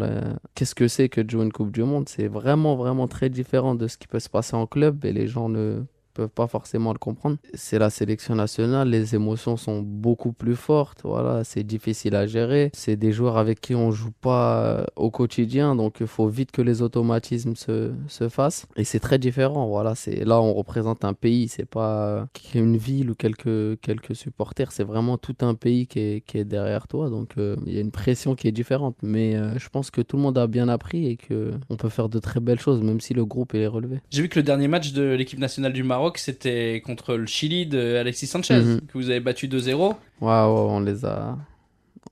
qu'est-ce 0.54 0.74
que 0.74 0.88
c'est 0.88 1.08
que 1.08 1.20
de 1.20 1.30
jouer 1.30 1.44
une 1.44 1.52
Coupe 1.52 1.72
du 1.72 1.82
Monde? 1.82 2.08
C'est 2.08 2.28
vraiment 2.28 2.76
vraiment 2.76 3.08
très 3.08 3.30
différent 3.30 3.74
de 3.74 3.86
ce 3.86 3.96
qui 3.96 4.06
peut 4.06 4.20
se 4.20 4.28
passer 4.28 4.54
en 4.54 4.66
club 4.66 5.04
et 5.04 5.12
les 5.12 5.26
gens 5.26 5.48
ne 5.48 5.82
peuvent 6.12 6.28
pas 6.28 6.46
forcément 6.46 6.92
le 6.92 6.98
comprendre. 6.98 7.36
C'est 7.54 7.78
la 7.78 7.90
sélection 7.90 8.34
nationale, 8.34 8.88
les 8.88 9.14
émotions 9.14 9.56
sont 9.56 9.82
beaucoup 9.82 10.32
plus 10.32 10.56
fortes, 10.56 11.00
voilà, 11.04 11.44
c'est 11.44 11.64
difficile 11.64 12.14
à 12.14 12.26
gérer. 12.26 12.70
C'est 12.74 12.96
des 12.96 13.12
joueurs 13.12 13.36
avec 13.36 13.60
qui 13.60 13.74
on 13.74 13.90
joue 13.90 14.12
pas 14.20 14.64
euh, 14.64 14.84
au 14.96 15.10
quotidien, 15.10 15.74
donc 15.74 15.98
il 16.00 16.06
faut 16.06 16.28
vite 16.28 16.52
que 16.52 16.62
les 16.62 16.82
automatismes 16.82 17.56
se, 17.56 17.92
se 18.08 18.28
fassent. 18.28 18.66
Et 18.76 18.84
c'est 18.84 19.00
très 19.00 19.18
différent, 19.18 19.66
voilà, 19.66 19.94
c'est 19.94 20.24
là 20.24 20.40
on 20.40 20.52
représente 20.52 21.04
un 21.04 21.14
pays, 21.14 21.48
c'est 21.48 21.68
pas 21.68 22.26
une 22.54 22.76
ville 22.76 23.10
ou 23.10 23.14
quelques, 23.14 23.80
quelques 23.80 24.14
supporters, 24.14 24.72
c'est 24.72 24.84
vraiment 24.84 25.18
tout 25.18 25.36
un 25.40 25.54
pays 25.54 25.86
qui 25.86 25.98
est, 25.98 26.20
qui 26.26 26.38
est 26.38 26.44
derrière 26.44 26.88
toi, 26.88 27.10
donc 27.10 27.30
euh, 27.38 27.56
il 27.66 27.74
y 27.74 27.78
a 27.78 27.80
une 27.80 27.90
pression 27.90 28.34
qui 28.34 28.48
est 28.48 28.52
différente. 28.52 28.96
Mais 29.02 29.36
euh, 29.36 29.58
je 29.58 29.68
pense 29.68 29.90
que 29.90 30.00
tout 30.00 30.16
le 30.16 30.22
monde 30.22 30.38
a 30.38 30.46
bien 30.46 30.68
appris 30.68 31.06
et 31.06 31.16
que 31.16 31.52
on 31.70 31.76
peut 31.76 31.88
faire 31.88 32.08
de 32.08 32.18
très 32.18 32.40
belles 32.40 32.60
choses, 32.60 32.82
même 32.82 33.00
si 33.00 33.14
le 33.14 33.24
groupe 33.24 33.54
est 33.54 33.66
relevé. 33.66 34.00
J'ai 34.10 34.22
vu 34.22 34.28
que 34.28 34.38
le 34.38 34.42
dernier 34.42 34.68
match 34.68 34.92
de 34.92 35.02
l'équipe 35.02 35.38
nationale 35.38 35.72
du 35.72 35.82
Maroc 35.82 36.01
c'était 36.16 36.82
contre 36.84 37.14
le 37.14 37.26
Chili 37.26 37.66
de 37.66 37.96
Alexis 37.96 38.26
Sanchez, 38.26 38.60
mhm. 38.60 38.80
que 38.82 38.92
vous 38.94 39.10
avez 39.10 39.20
battu 39.20 39.48
2-0. 39.48 39.94
Waouh, 40.20 40.70
on 40.70 40.80
les 40.80 41.04
a. 41.04 41.36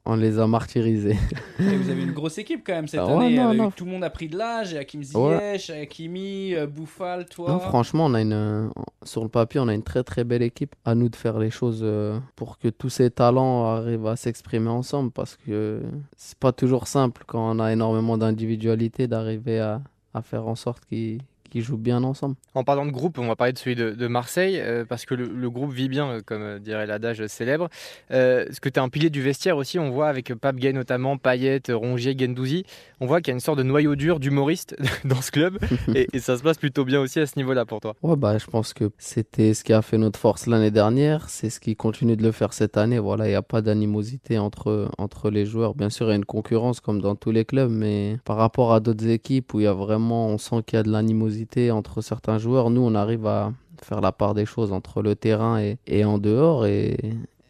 On 0.06 0.16
les 0.16 0.38
a 0.38 0.46
martyrisés. 0.46 1.16
vous 1.58 1.90
avez 1.90 2.02
une 2.02 2.12
grosse 2.12 2.38
équipe 2.38 2.62
quand 2.66 2.72
même 2.72 2.88
cette 2.88 3.00
ah 3.00 3.18
année. 3.18 3.38
Euh, 3.38 3.68
tout 3.76 3.84
le 3.84 3.90
monde 3.90 4.02
a 4.02 4.08
pris 4.08 4.28
de 4.28 4.38
l'âge. 4.38 4.74
Hakim 4.74 5.02
Ziyech, 5.02 5.68
Hakimi, 5.68 6.54
euh, 6.54 6.66
Bouffal, 6.66 7.26
toi. 7.26 7.50
Non, 7.50 7.60
franchement, 7.60 8.06
on 8.06 8.14
a 8.14 8.20
une, 8.22 8.32
euh, 8.32 8.68
sur 9.02 9.22
le 9.22 9.28
papier, 9.28 9.60
on 9.60 9.68
a 9.68 9.74
une 9.74 9.82
très 9.82 10.02
très 10.02 10.24
belle 10.24 10.42
équipe. 10.42 10.74
À 10.86 10.94
nous 10.94 11.10
de 11.10 11.16
faire 11.16 11.38
les 11.38 11.50
choses 11.50 11.86
pour 12.34 12.58
que 12.58 12.68
tous 12.68 12.88
ces 12.88 13.10
talents 13.10 13.66
arrivent 13.66 14.06
à 14.06 14.16
s'exprimer 14.16 14.70
ensemble 14.70 15.10
parce 15.10 15.36
que 15.36 15.82
c'est 16.16 16.38
pas 16.38 16.52
toujours 16.52 16.86
simple 16.86 17.24
quand 17.26 17.56
on 17.56 17.60
a 17.60 17.70
énormément 17.70 18.16
d'individualité 18.16 19.06
d'arriver 19.06 19.60
à, 19.60 19.82
à 20.14 20.22
faire 20.22 20.48
en 20.48 20.54
sorte 20.54 20.86
qu'ils 20.86 21.20
qui 21.50 21.60
jouent 21.60 21.76
bien 21.76 22.02
ensemble. 22.02 22.36
En 22.54 22.64
parlant 22.64 22.86
de 22.86 22.90
groupe, 22.90 23.18
on 23.18 23.26
va 23.26 23.36
parler 23.36 23.52
de 23.52 23.58
celui 23.58 23.76
de, 23.76 24.06
Marseille, 24.06 24.58
euh, 24.58 24.84
parce 24.88 25.04
que 25.04 25.14
le, 25.14 25.50
groupe 25.50 25.72
vit 25.72 25.88
bien, 25.88 26.08
euh, 26.10 26.20
comme 26.24 26.42
euh, 26.42 26.58
dirait 26.58 26.86
l'adage 26.86 27.26
célèbre. 27.26 27.68
Est-ce 28.08 28.60
que 28.60 28.68
tu 28.68 28.78
es 28.78 28.82
un 28.82 28.88
pilier 28.88 29.10
du 29.10 29.20
vestiaire 29.20 29.56
aussi 29.56 29.78
On 29.78 29.90
voit 29.90 30.08
avec 30.08 30.32
Pape 30.34 30.56
Gay 30.56 30.72
notamment, 30.72 31.18
Payet, 31.18 31.62
Rongier, 31.70 32.16
Gendouzi. 32.18 32.64
On 33.00 33.06
voit 33.06 33.20
qu'il 33.20 33.28
y 33.28 33.32
a 33.32 33.34
une 33.34 33.40
sorte 33.40 33.58
de 33.58 33.62
noyau 33.62 33.96
dur 33.96 34.20
d'humoriste 34.20 34.76
dans 35.04 35.20
ce 35.20 35.30
club, 35.30 35.58
et, 35.94 36.06
ça 36.20 36.36
se 36.36 36.42
passe 36.42 36.58
plutôt 36.58 36.84
bien 36.84 37.00
aussi 37.00 37.18
à 37.18 37.26
ce 37.26 37.36
niveau-là 37.36 37.66
pour 37.66 37.80
toi. 37.80 37.94
Ouais, 38.02 38.16
bah, 38.16 38.38
je 38.38 38.46
pense 38.46 38.72
que 38.72 38.90
c'était 38.98 39.54
ce 39.54 39.64
qui 39.64 39.72
a 39.72 39.82
fait 39.82 39.98
notre 39.98 40.18
force 40.18 40.46
l'année 40.46 40.70
dernière, 40.70 41.28
c'est 41.28 41.50
ce 41.50 41.60
qui 41.60 41.76
continue 41.76 42.16
de 42.16 42.22
le 42.22 42.32
faire 42.32 42.52
cette 42.52 42.76
année. 42.76 42.98
Voilà, 42.98 43.26
il 43.26 43.30
n'y 43.30 43.36
a 43.36 43.42
pas 43.42 43.62
d'animosité 43.62 44.38
entre, 44.38 44.90
entre 44.98 45.30
les 45.30 45.46
joueurs. 45.46 45.74
Bien 45.74 45.90
sûr, 45.90 46.06
il 46.06 46.10
y 46.10 46.12
a 46.12 46.16
une 46.16 46.24
concurrence 46.24 46.80
comme 46.80 47.00
dans 47.00 47.16
tous 47.16 47.32
les 47.32 47.44
clubs, 47.44 47.70
mais 47.70 48.18
par 48.24 48.36
rapport 48.36 48.72
à 48.72 48.80
d'autres 48.80 49.08
équipes 49.08 49.52
où 49.54 49.60
il 49.60 49.64
y 49.64 49.66
a 49.66 49.72
vraiment, 49.72 50.28
on 50.28 50.38
sent 50.38 50.62
qu'il 50.66 50.76
y 50.76 50.80
a 50.80 50.82
de 50.82 50.90
l'animosité 50.90 51.39
entre 51.70 52.00
certains 52.00 52.38
joueurs. 52.38 52.70
Nous, 52.70 52.80
on 52.80 52.94
arrive 52.94 53.26
à 53.26 53.52
faire 53.82 54.00
la 54.00 54.12
part 54.12 54.34
des 54.34 54.46
choses 54.46 54.72
entre 54.72 55.02
le 55.02 55.14
terrain 55.14 55.60
et, 55.86 56.04
en 56.04 56.18
dehors. 56.18 56.66
Et, 56.66 56.96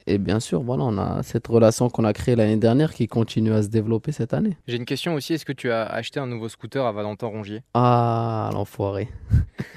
et 0.06 0.18
bien 0.18 0.40
sûr, 0.40 0.62
voilà, 0.62 0.84
on 0.84 0.98
a 0.98 1.22
cette 1.22 1.46
relation 1.46 1.88
qu'on 1.88 2.04
a 2.04 2.12
créée 2.12 2.36
l'année 2.36 2.56
dernière 2.56 2.94
qui 2.94 3.06
continue 3.06 3.52
à 3.52 3.62
se 3.62 3.68
développer 3.68 4.12
cette 4.12 4.34
année. 4.34 4.56
J'ai 4.66 4.76
une 4.76 4.84
question 4.84 5.14
aussi. 5.14 5.34
Est-ce 5.34 5.44
que 5.44 5.52
tu 5.52 5.70
as 5.70 5.86
acheté 5.86 6.20
un 6.20 6.26
nouveau 6.26 6.48
scooter 6.48 6.84
à 6.84 6.92
Valentin 6.92 7.26
Rongier? 7.26 7.62
Ah, 7.74 8.50
l'enfoiré. 8.52 9.08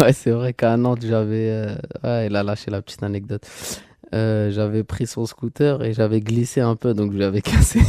ouais, 0.00 0.12
c'est 0.12 0.30
vrai 0.30 0.52
qu'à 0.52 0.76
Nantes, 0.76 1.04
j'avais. 1.06 1.50
Euh, 1.50 1.76
ouais, 2.02 2.26
il 2.26 2.36
a 2.36 2.42
lâché 2.42 2.70
la 2.70 2.82
petite 2.82 3.02
anecdote. 3.02 3.46
Euh, 4.12 4.50
j'avais 4.50 4.84
pris 4.84 5.06
son 5.06 5.26
scooter 5.26 5.82
et 5.82 5.92
j'avais 5.92 6.20
glissé 6.20 6.60
un 6.60 6.76
peu, 6.76 6.94
donc 6.94 7.12
je 7.12 7.18
l'avais 7.18 7.42
cassé. 7.42 7.80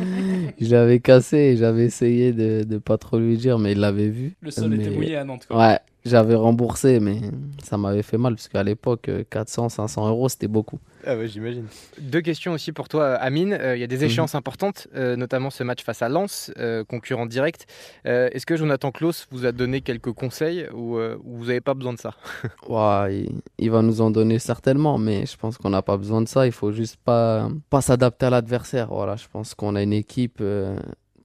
je 0.60 0.70
l'avais 0.70 1.00
cassé 1.00 1.36
et 1.36 1.56
j'avais 1.56 1.84
essayé 1.84 2.32
de, 2.32 2.64
de 2.64 2.78
pas 2.78 2.98
trop 2.98 3.18
lui 3.18 3.36
dire, 3.36 3.58
mais 3.58 3.72
il 3.72 3.78
l'avait 3.80 4.08
vu. 4.08 4.34
Le 4.40 4.50
sol 4.50 4.74
était 4.74 4.90
mouillé 4.90 5.16
à 5.16 5.24
Nantes. 5.24 5.46
Quoi. 5.46 5.58
Ouais, 5.58 5.78
j'avais 6.04 6.34
remboursé, 6.34 7.00
mais 7.00 7.20
ça 7.62 7.76
m'avait 7.78 8.02
fait 8.02 8.18
mal, 8.18 8.34
parce 8.34 8.48
qu'à 8.48 8.62
l'époque, 8.62 9.10
400, 9.30 9.68
500 9.68 10.08
euros, 10.08 10.28
c'était 10.28 10.48
beaucoup. 10.48 10.78
Ah 11.04 11.16
ouais, 11.16 11.26
j'imagine. 11.28 11.66
Deux 11.98 12.20
questions 12.20 12.52
aussi 12.52 12.72
pour 12.72 12.88
toi, 12.88 13.14
Amine. 13.14 13.52
Euh, 13.52 13.76
il 13.76 13.80
y 13.80 13.84
a 13.84 13.86
des 13.86 13.98
mhm. 13.98 14.04
échéances 14.04 14.34
importantes, 14.34 14.86
euh, 14.94 15.16
notamment 15.16 15.50
ce 15.50 15.64
match 15.64 15.82
face 15.82 16.02
à 16.02 16.08
Lens, 16.08 16.52
euh, 16.58 16.84
concurrent 16.84 17.26
direct. 17.26 17.66
Est-ce 18.04 18.46
que 18.46 18.56
Jonathan 18.56 18.90
Klaus 18.90 19.26
vous 19.30 19.46
a 19.46 19.52
donné 19.52 19.80
quelques 19.80 20.12
conseils 20.12 20.66
ou, 20.72 20.98
vous 21.24 21.46
n'avez 21.46 21.60
pas 21.60 21.74
besoin 21.74 21.92
de 21.92 21.98
ça? 21.98 22.14
Ouais, 22.68 23.26
il, 23.58 23.70
va 23.70 23.82
nous 23.82 24.00
en 24.00 24.10
donner 24.10 24.38
certainement, 24.38 24.98
mais 24.98 25.26
je 25.26 25.36
pense 25.36 25.58
qu'on 25.58 25.70
n'a 25.70 25.82
pas 25.82 25.96
besoin 25.96 26.22
de 26.22 26.28
ça. 26.28 26.46
Il 26.46 26.52
faut 26.52 26.72
juste 26.72 26.96
pas, 27.04 27.48
pas 27.70 27.80
s'adapter 27.80 28.26
à 28.26 28.30
l'adversaire. 28.30 28.88
Voilà, 28.88 29.16
je 29.16 29.26
pense 29.30 29.54
qu'on 29.54 29.74
a 29.74 29.82
une 29.82 29.92
équipe 29.92 30.42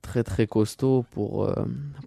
très 0.07 0.23
très 0.23 0.47
costaud 0.47 1.05
pour, 1.11 1.43
euh, 1.43 1.53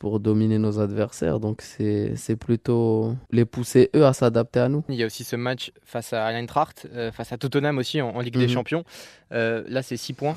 pour 0.00 0.20
dominer 0.20 0.58
nos 0.58 0.80
adversaires. 0.80 1.38
Donc 1.38 1.60
c'est 1.60 2.36
plutôt 2.36 3.14
les 3.30 3.44
pousser 3.44 3.90
eux 3.94 4.06
à 4.06 4.14
s'adapter 4.14 4.60
à 4.60 4.68
nous. 4.68 4.82
Il 4.88 4.94
y 4.94 5.02
a 5.02 5.06
aussi 5.06 5.22
ce 5.22 5.36
match 5.36 5.70
face 5.84 6.14
à 6.14 6.26
Eintracht, 6.32 6.88
euh, 6.92 7.12
face 7.12 7.32
à 7.32 7.36
Tottenham 7.36 7.76
aussi 7.78 8.00
en, 8.00 8.18
Ligue 8.20 8.38
des 8.38 8.46
mhm. 8.46 8.52
Champions. 8.52 8.84
Euh, 9.32 9.62
là 9.68 9.82
c'est 9.82 9.98
6 9.98 10.14
points, 10.14 10.36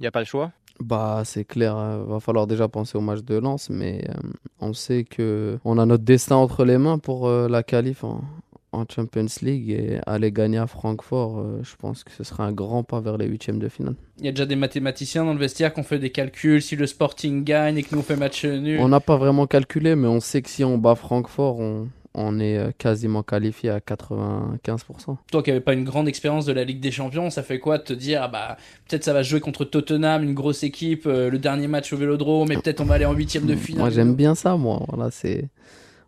il 0.00 0.02
n'y 0.02 0.06
a 0.06 0.10
pas 0.10 0.20
le 0.20 0.26
choix. 0.26 0.50
Bah, 0.80 1.22
c'est 1.24 1.44
clair, 1.44 1.76
il 2.04 2.10
va 2.10 2.18
falloir 2.18 2.48
déjà 2.48 2.66
penser 2.66 2.98
au 2.98 3.00
match 3.00 3.20
de 3.20 3.36
Lens, 3.36 3.70
mais 3.70 4.08
on 4.60 4.72
sait 4.72 5.04
que 5.04 5.58
on 5.64 5.78
a 5.78 5.86
notre 5.86 6.02
destin 6.02 6.34
entre 6.34 6.64
les 6.64 6.78
mains 6.78 6.98
pour 6.98 7.28
la 7.28 7.62
qualif 7.62 8.02
en, 8.02 8.22
en 8.74 8.84
Champions 8.88 9.26
League 9.42 9.70
et 9.70 9.98
aller 10.06 10.32
gagner 10.32 10.58
à 10.58 10.66
Francfort, 10.66 11.38
euh, 11.38 11.60
je 11.62 11.74
pense 11.76 12.04
que 12.04 12.10
ce 12.12 12.24
sera 12.24 12.44
un 12.44 12.52
grand 12.52 12.82
pas 12.82 13.00
vers 13.00 13.16
les 13.16 13.26
huitièmes 13.26 13.58
de 13.58 13.68
finale. 13.68 13.94
Il 14.18 14.26
y 14.26 14.28
a 14.28 14.32
déjà 14.32 14.46
des 14.46 14.56
mathématiciens 14.56 15.24
dans 15.24 15.32
le 15.32 15.38
vestiaire 15.38 15.72
qui 15.72 15.80
ont 15.80 15.84
fait 15.84 15.98
des 15.98 16.10
calculs. 16.10 16.62
Si 16.62 16.76
le 16.76 16.86
Sporting 16.86 17.44
gagne 17.44 17.78
et 17.78 17.82
que 17.82 17.94
nous 17.94 18.00
on 18.00 18.04
fait 18.04 18.16
match 18.16 18.44
nul. 18.44 18.78
On 18.80 18.88
n'a 18.88 19.00
pas 19.00 19.16
vraiment 19.16 19.46
calculé, 19.46 19.96
mais 19.96 20.08
on 20.08 20.20
sait 20.20 20.42
que 20.42 20.50
si 20.50 20.64
on 20.64 20.78
bat 20.78 20.94
Francfort, 20.94 21.58
on, 21.58 21.88
on 22.14 22.38
est 22.38 22.56
euh, 22.56 22.70
quasiment 22.78 23.22
qualifié 23.22 23.70
à 23.70 23.78
95%. 23.80 25.16
Toi 25.30 25.42
qui 25.42 25.50
n'avais 25.50 25.60
pas 25.60 25.72
une 25.74 25.84
grande 25.84 26.08
expérience 26.08 26.46
de 26.46 26.52
la 26.52 26.64
Ligue 26.64 26.80
des 26.80 26.92
Champions, 26.92 27.28
ça 27.30 27.42
fait 27.42 27.58
quoi 27.58 27.78
de 27.78 27.82
te 27.82 27.92
dire 27.92 28.22
ah 28.22 28.28
bah 28.28 28.56
peut-être 28.88 29.04
ça 29.04 29.12
va 29.12 29.22
jouer 29.22 29.40
contre 29.40 29.64
Tottenham, 29.64 30.22
une 30.22 30.34
grosse 30.34 30.62
équipe, 30.62 31.06
euh, 31.06 31.28
le 31.28 31.38
dernier 31.38 31.66
match 31.66 31.92
au 31.92 31.96
Vélodrome, 31.96 32.48
mais 32.48 32.56
peut-être 32.56 32.80
on 32.80 32.84
va 32.84 32.94
aller 32.94 33.04
en 33.04 33.14
huitième 33.14 33.46
de 33.46 33.56
finale. 33.56 33.80
Moi 33.80 33.90
j'aime 33.90 34.14
bien 34.14 34.34
ça, 34.34 34.56
moi. 34.56 34.84
Voilà, 34.88 35.10
c'est 35.10 35.48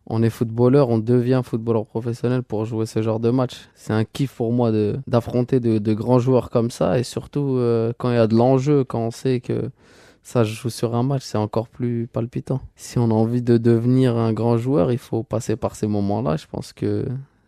on 0.06 0.22
est 0.22 0.30
footballeur, 0.30 0.88
on 0.88 0.98
devient 0.98 1.42
footballeur 1.44 1.84
professionnel 1.84 2.42
pour 2.42 2.64
jouer 2.64 2.86
ce 2.86 3.02
genre 3.02 3.20
de 3.20 3.30
match. 3.30 3.68
C'est 3.74 3.92
un 3.92 4.04
kiff 4.04 4.34
pour 4.34 4.52
moi 4.52 4.70
d'affronter 5.06 5.60
de, 5.60 5.94
grands 5.94 6.18
joueurs 6.18 6.50
comme 6.50 6.70
ça 6.70 6.98
et 6.98 7.02
surtout 7.02 7.56
euh, 7.56 7.92
quand 7.98 8.10
il 8.10 8.14
y 8.14 8.18
a 8.18 8.26
de 8.26 8.34
l'enjeu, 8.36 8.84
quand 8.84 9.00
on 9.00 9.10
sait 9.10 9.40
que 9.40 9.70
ça 10.22 10.44
joue 10.44 10.70
sur 10.70 10.94
un 10.94 11.02
match, 11.02 11.22
c'est 11.24 11.38
encore 11.38 11.68
plus 11.68 12.08
palpitant. 12.08 12.60
Si 12.74 12.98
on 12.98 13.10
a 13.10 13.14
envie 13.14 13.42
de 13.42 13.58
devenir 13.58 14.16
un 14.16 14.32
grand 14.32 14.56
joueur, 14.58 14.90
il 14.90 14.98
faut 14.98 15.22
passer 15.22 15.56
par 15.56 15.76
ces 15.76 15.86
moments-là. 15.86 16.36
Je 16.36 16.46
pense 16.46 16.72
que 16.72 17.06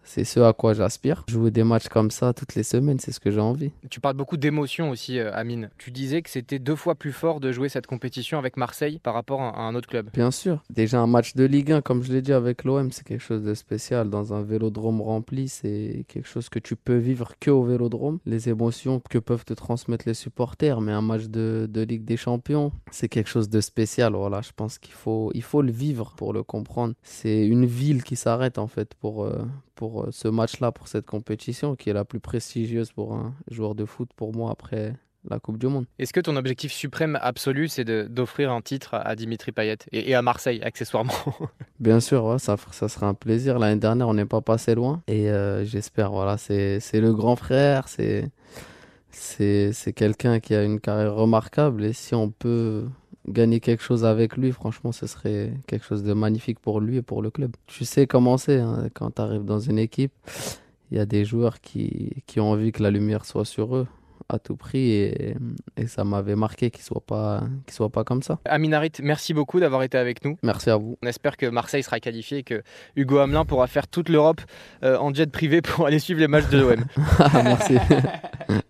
c'est 0.08 0.24
ce 0.24 0.40
à 0.40 0.54
quoi 0.54 0.72
j'aspire. 0.72 1.24
Jouer 1.28 1.50
des 1.50 1.64
matchs 1.64 1.88
comme 1.88 2.10
ça 2.10 2.32
toutes 2.32 2.54
les 2.54 2.62
semaines, 2.62 2.98
c'est 2.98 3.12
ce 3.12 3.20
que 3.20 3.30
j'ai 3.30 3.40
envie. 3.40 3.72
Tu 3.90 4.00
parles 4.00 4.16
beaucoup 4.16 4.38
d'émotion 4.38 4.88
aussi, 4.90 5.18
euh, 5.18 5.30
Amine. 5.34 5.68
Tu 5.76 5.90
disais 5.90 6.22
que 6.22 6.30
c'était 6.30 6.58
deux 6.58 6.76
fois 6.76 6.94
plus 6.94 7.12
fort 7.12 7.40
de 7.40 7.52
jouer 7.52 7.68
cette 7.68 7.86
compétition 7.86 8.38
avec 8.38 8.56
Marseille 8.56 9.00
par 9.02 9.12
rapport 9.12 9.42
à 9.42 9.60
un 9.60 9.74
autre 9.74 9.88
club. 9.88 10.08
Bien 10.14 10.30
sûr. 10.30 10.62
Déjà 10.70 11.00
un 11.00 11.06
match 11.06 11.34
de 11.34 11.44
Ligue 11.44 11.72
1, 11.72 11.82
comme 11.82 12.02
je 12.02 12.12
l'ai 12.12 12.22
dit 12.22 12.32
avec 12.32 12.64
l'OM, 12.64 12.90
c'est 12.90 13.06
quelque 13.06 13.22
chose 13.22 13.42
de 13.42 13.52
spécial. 13.52 14.08
Dans 14.08 14.32
un 14.32 14.42
vélodrome 14.42 15.02
rempli, 15.02 15.48
c'est 15.48 16.06
quelque 16.08 16.28
chose 16.28 16.48
que 16.48 16.58
tu 16.58 16.74
peux 16.74 16.96
vivre 16.96 17.34
que 17.38 17.50
au 17.50 17.64
vélodrome. 17.64 18.18
Les 18.24 18.48
émotions 18.48 19.02
que 19.10 19.18
peuvent 19.18 19.44
te 19.44 19.52
transmettre 19.52 20.08
les 20.08 20.14
supporters, 20.14 20.80
mais 20.80 20.92
un 20.92 21.02
match 21.02 21.24
de, 21.24 21.68
de 21.70 21.82
Ligue 21.82 22.04
des 22.04 22.16
Champions, 22.16 22.72
c'est 22.90 23.08
quelque 23.08 23.28
chose 23.28 23.50
de 23.50 23.60
spécial. 23.60 24.14
Voilà, 24.14 24.40
je 24.40 24.52
pense 24.56 24.78
qu'il 24.78 24.94
faut, 24.94 25.30
il 25.34 25.42
faut 25.42 25.60
le 25.60 25.70
vivre 25.70 26.14
pour 26.16 26.32
le 26.32 26.42
comprendre. 26.42 26.94
C'est 27.02 27.46
une 27.46 27.66
ville 27.66 28.02
qui 28.02 28.16
s'arrête 28.16 28.58
en 28.58 28.68
fait 28.68 28.94
pour, 28.94 29.24
euh, 29.24 29.44
pour 29.78 30.02
euh, 30.02 30.08
ce 30.10 30.26
match-là, 30.26 30.72
pour 30.72 30.88
cette 30.88 31.06
compétition, 31.06 31.76
qui 31.76 31.88
est 31.88 31.92
la 31.92 32.04
plus 32.04 32.18
prestigieuse 32.18 32.90
pour 32.90 33.14
un 33.14 33.32
joueur 33.48 33.76
de 33.76 33.84
foot 33.84 34.10
pour 34.16 34.34
moi 34.34 34.50
après 34.50 34.92
la 35.30 35.38
Coupe 35.38 35.56
du 35.56 35.68
Monde. 35.68 35.86
Est-ce 36.00 36.12
que 36.12 36.18
ton 36.18 36.34
objectif 36.34 36.72
suprême 36.72 37.16
absolu, 37.22 37.68
c'est 37.68 37.84
d'offrir 37.84 38.50
un 38.50 38.60
titre 38.60 38.94
à 38.94 39.14
Dimitri 39.14 39.52
Payet 39.52 39.78
et, 39.92 40.16
à 40.16 40.22
Marseille, 40.22 40.60
accessoirement 40.62 41.12
Bien 41.80 42.00
sûr, 42.00 42.24
ouais, 42.24 42.38
ça, 42.40 42.56
ça 42.72 42.88
sera 42.88 43.06
un 43.06 43.14
plaisir. 43.14 43.60
L'année 43.60 43.80
dernière, 43.80 44.08
on 44.08 44.14
n'est 44.14 44.26
pas 44.26 44.40
passé 44.40 44.74
loin. 44.74 45.00
Et 45.06 45.30
euh, 45.30 45.64
j'espère, 45.64 46.10
voilà, 46.10 46.38
c'est 46.38 46.80
le 46.94 47.12
grand 47.12 47.36
frère, 47.36 47.86
c'est 47.88 48.32
quelqu'un 49.94 50.40
qui 50.40 50.56
a 50.56 50.64
une 50.64 50.80
carrière 50.80 51.14
remarquable. 51.14 51.84
Et 51.84 51.92
si 51.92 52.16
on 52.16 52.30
peut 52.30 52.84
gagner 53.28 53.60
quelque 53.60 53.82
chose 53.82 54.04
avec 54.04 54.36
lui, 54.36 54.52
franchement, 54.52 54.92
ce 54.92 55.06
serait 55.06 55.52
quelque 55.66 55.84
chose 55.84 56.02
de 56.02 56.12
magnifique 56.12 56.58
pour 56.58 56.80
lui 56.80 56.96
et 56.96 57.02
pour 57.02 57.22
le 57.22 57.30
club. 57.30 57.52
Tu 57.66 57.84
sais 57.84 58.06
comment 58.06 58.36
c'est 58.36 58.58
hein, 58.58 58.88
quand 58.94 59.12
tu 59.12 59.22
arrives 59.22 59.44
dans 59.44 59.60
une 59.60 59.78
équipe. 59.78 60.12
Il 60.90 60.96
y 60.96 61.00
a 61.00 61.06
des 61.06 61.24
joueurs 61.24 61.60
qui, 61.60 62.22
qui 62.26 62.40
ont 62.40 62.50
envie 62.50 62.72
que 62.72 62.82
la 62.82 62.90
lumière 62.90 63.24
soit 63.24 63.44
sur 63.44 63.76
eux 63.76 63.86
à 64.28 64.38
tout 64.38 64.56
prix 64.56 64.90
et, 64.90 65.34
et 65.76 65.86
ça 65.86 66.04
m'avait 66.04 66.36
marqué 66.36 66.70
qu'il 66.70 66.82
soit 66.82 67.04
pas 67.04 67.42
qu'il 67.66 67.74
soit 67.74 67.88
pas 67.88 68.04
comme 68.04 68.22
ça. 68.22 68.38
Aminarit, 68.44 68.92
merci 69.02 69.32
beaucoup 69.32 69.58
d'avoir 69.60 69.82
été 69.82 69.96
avec 69.96 70.24
nous. 70.24 70.36
Merci 70.42 70.70
à 70.70 70.76
vous. 70.76 70.98
On 71.02 71.06
espère 71.06 71.36
que 71.36 71.46
Marseille 71.46 71.82
sera 71.82 71.98
qualifié 72.00 72.38
et 72.38 72.42
que 72.42 72.62
Hugo 72.96 73.18
Hamelin 73.18 73.44
pourra 73.44 73.66
faire 73.66 73.88
toute 73.88 74.08
l'Europe 74.08 74.40
euh, 74.82 74.98
en 74.98 75.12
jet 75.14 75.30
privé 75.30 75.62
pour 75.62 75.86
aller 75.86 75.98
suivre 75.98 76.20
les 76.20 76.28
matchs 76.28 76.48
de 76.50 76.58
l'OM. 76.58 76.84
merci. 77.34 77.76